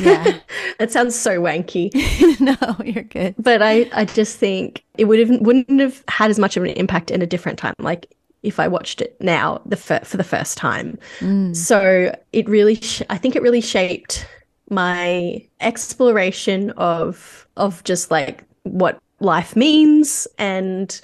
[0.00, 0.38] Yeah.
[0.80, 1.90] it sounds so wanky,
[2.40, 3.34] no, you're good.
[3.38, 6.70] but I I just think it would have wouldn't have had as much of an
[6.70, 7.74] impact in a different time.
[7.78, 8.06] Like
[8.42, 10.98] if I watched it now the fir- for the first time.
[11.20, 11.56] Mm.
[11.56, 14.26] So it really sh- I think it really shaped
[14.70, 21.00] my exploration of of just like what life means and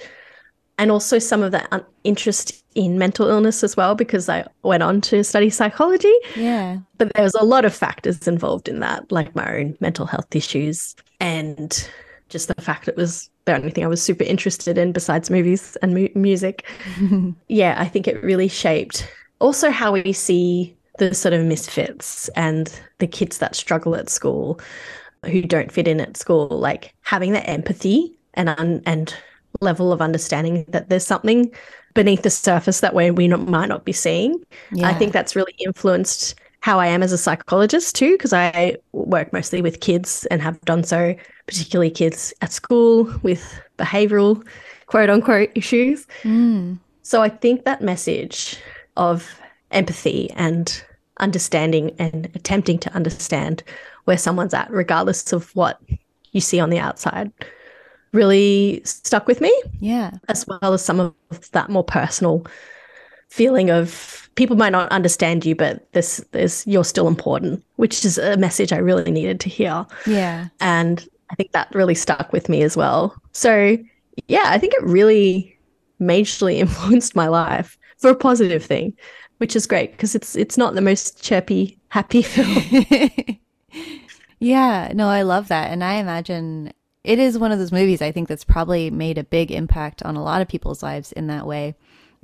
[0.77, 4.81] and also some of that un- interest in mental illness as well because I went
[4.83, 6.77] on to study psychology Yeah.
[6.97, 10.33] but there was a lot of factors involved in that, like my own mental health
[10.35, 11.89] issues and
[12.29, 15.75] just the fact it was the only thing I was super interested in besides movies
[15.81, 16.65] and mu- music.
[17.49, 19.07] yeah, I think it really shaped
[19.39, 24.59] also how we see the sort of misfits and the kids that struggle at school
[25.25, 29.13] who don't fit in at school, like having that empathy and un- and
[29.59, 31.51] level of understanding that there's something
[31.93, 34.43] beneath the surface that way we not, might not be seeing.
[34.83, 39.33] I think that's really influenced how I am as a psychologist too, because I work
[39.33, 41.15] mostly with kids and have done so,
[41.47, 44.45] particularly kids at school with behavioral
[44.85, 46.05] quote unquote issues.
[46.23, 46.77] Mm.
[47.01, 48.57] So I think that message
[48.95, 49.39] of
[49.71, 50.83] empathy and
[51.19, 53.63] understanding and attempting to understand
[54.05, 55.79] where someone's at, regardless of what
[56.31, 57.31] you see on the outside,
[58.11, 60.11] really stuck with me Yeah.
[60.27, 61.13] as well as some of
[61.51, 62.45] that more personal
[63.29, 68.17] feeling of people might not understand you, but this this you're still important, which is
[68.17, 69.85] a message I really needed to hear.
[70.05, 70.47] Yeah.
[70.59, 73.15] And I think that really stuck with me as well.
[73.31, 73.77] So
[74.27, 75.57] yeah, I think it really
[76.01, 78.93] majorly influenced my life for a positive thing,
[79.37, 82.85] which is great because it's it's not the most chirpy, happy film.
[84.39, 85.71] yeah, no, I love that.
[85.71, 89.23] And I imagine it is one of those movies I think that's probably made a
[89.23, 91.75] big impact on a lot of people's lives in that way.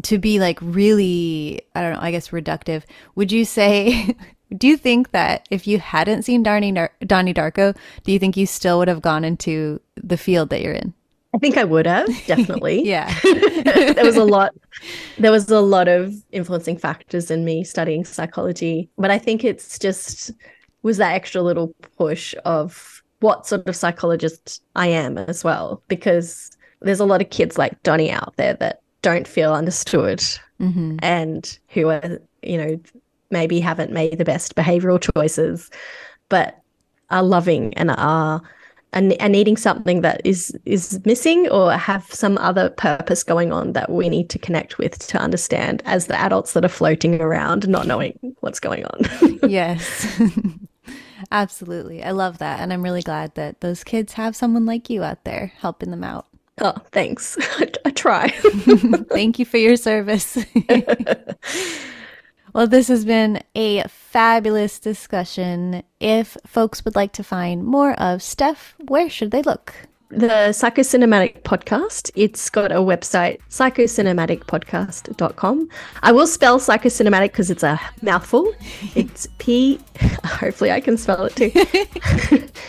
[0.04, 2.84] To be like really, I don't know, I guess reductive.
[3.16, 4.16] Would you say,
[4.58, 8.38] do you think that if you hadn't seen Donnie, Dar- Donnie Darko, do you think
[8.38, 10.94] you still would have gone into the field that you're in?
[11.34, 12.88] I think I would have definitely.
[12.88, 13.14] Yeah.
[13.24, 14.54] there was a lot
[15.18, 19.80] there was a lot of influencing factors in me studying psychology, but I think it's
[19.80, 20.32] just
[20.84, 26.52] was that extra little push of what sort of psychologist I am as well because
[26.82, 30.24] there's a lot of kids like Donnie out there that don't feel understood
[30.58, 32.80] hmm and who are, you know,
[33.30, 35.70] maybe haven't made the best behavioral choices,
[36.30, 36.60] but
[37.10, 38.42] are loving and are
[38.94, 43.74] and, and needing something that is is missing or have some other purpose going on
[43.74, 47.68] that we need to connect with to understand as the adults that are floating around
[47.68, 49.40] not knowing what's going on.
[49.50, 50.20] yes.
[51.32, 52.04] Absolutely.
[52.04, 52.60] I love that.
[52.60, 56.04] And I'm really glad that those kids have someone like you out there helping them
[56.04, 56.26] out.
[56.62, 57.38] oh, thanks.
[57.86, 58.30] I, try.
[59.10, 60.38] Thank you for your service.
[62.54, 65.84] well, this has been a fabulous discussion.
[66.00, 69.74] If folks would like to find more of Steph, where should they look?
[70.10, 75.68] The psychocinematic podcast it's got a website psychocinematicpodcast.com
[76.02, 78.54] i will spell psychocinematic because it's a mouthful
[78.96, 79.78] it's p
[80.24, 81.52] hopefully i can spell it too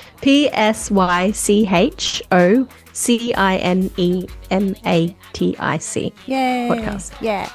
[0.20, 6.12] p s y c h o c i n e m a t i c
[6.26, 6.68] Yay.
[6.68, 7.12] Podcast.
[7.20, 7.48] Yeah.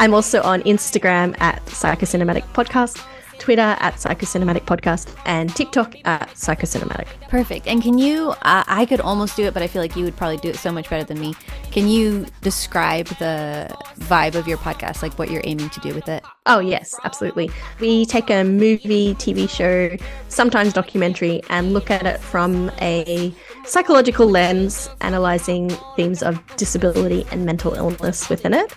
[0.00, 2.98] i'm also on instagram at psychocinematic podcast
[3.38, 7.66] twitter at psychocinematic podcast and tiktok at psychocinematic Perfect.
[7.66, 10.16] And can you, uh, I could almost do it, but I feel like you would
[10.16, 11.34] probably do it so much better than me.
[11.72, 16.08] Can you describe the vibe of your podcast, like what you're aiming to do with
[16.08, 16.22] it?
[16.46, 17.50] Oh, yes, absolutely.
[17.80, 19.96] We take a movie, TV show,
[20.28, 27.44] sometimes documentary, and look at it from a psychological lens, analyzing themes of disability and
[27.44, 28.72] mental illness within it.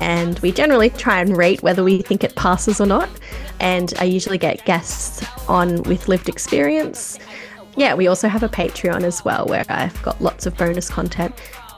[0.00, 3.08] And we generally try and rate whether we think it passes or not.
[3.62, 7.18] And I usually get guests on with lived experience.
[7.76, 11.34] Yeah, we also have a Patreon as well where I've got lots of bonus content,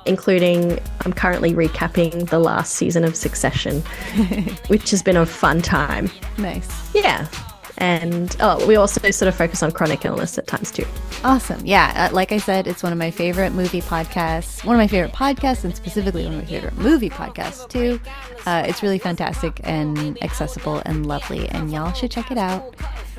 [0.06, 3.80] including I'm currently recapping the last season of Succession,
[4.66, 6.10] which has been a fun time.
[6.38, 6.92] Nice.
[6.94, 7.28] Yeah.
[7.78, 10.86] And oh, we also sort of focus on chronic illness at times too.
[11.24, 11.64] Awesome.
[11.64, 12.08] Yeah.
[12.10, 15.12] Uh, like I said, it's one of my favorite movie podcasts, one of my favorite
[15.12, 18.00] podcasts, and specifically one of my favorite movie podcasts, too.
[18.46, 22.74] Uh, it's really fantastic and accessible and lovely, and y'all should check it out.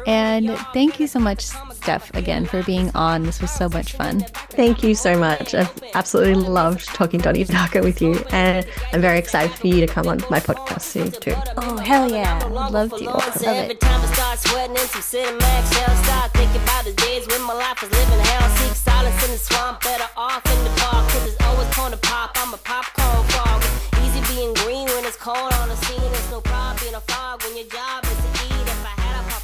[0.06, 3.24] And thank you so much, Steph, again, for being on.
[3.24, 4.22] This was so much fun.
[4.52, 5.54] Thank you so much.
[5.54, 9.88] I've absolutely loved talking Donnie Darko with you, and I'm very excited for you to
[9.88, 11.34] come on my podcast soon too.
[11.58, 12.44] Oh, hell yeah.
[12.46, 13.04] Love to.
[13.04, 13.80] Love Every it.
[13.80, 17.82] time I start sweating into cinemax hell, start thinking about the days when my life
[17.82, 18.50] was living hell.
[18.58, 21.08] Seek silence in the swamp, better off in the park.
[21.10, 23.64] Cause it's always corn to pop, I'm a popcorn frog.
[24.06, 26.02] Easy being green when it's cold on the scene.
[26.02, 28.35] It's no problem being a frog when your job is to eat.
[28.35, 28.35] If I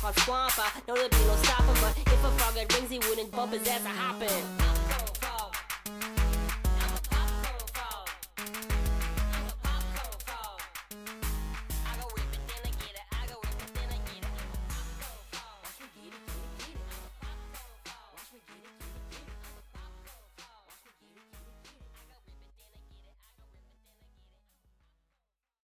[0.02, 1.76] had a popcorn swamp, I know there'd be no stopping.
[1.82, 4.81] But if a frog had rings, he wouldn't bump his ass a hopping.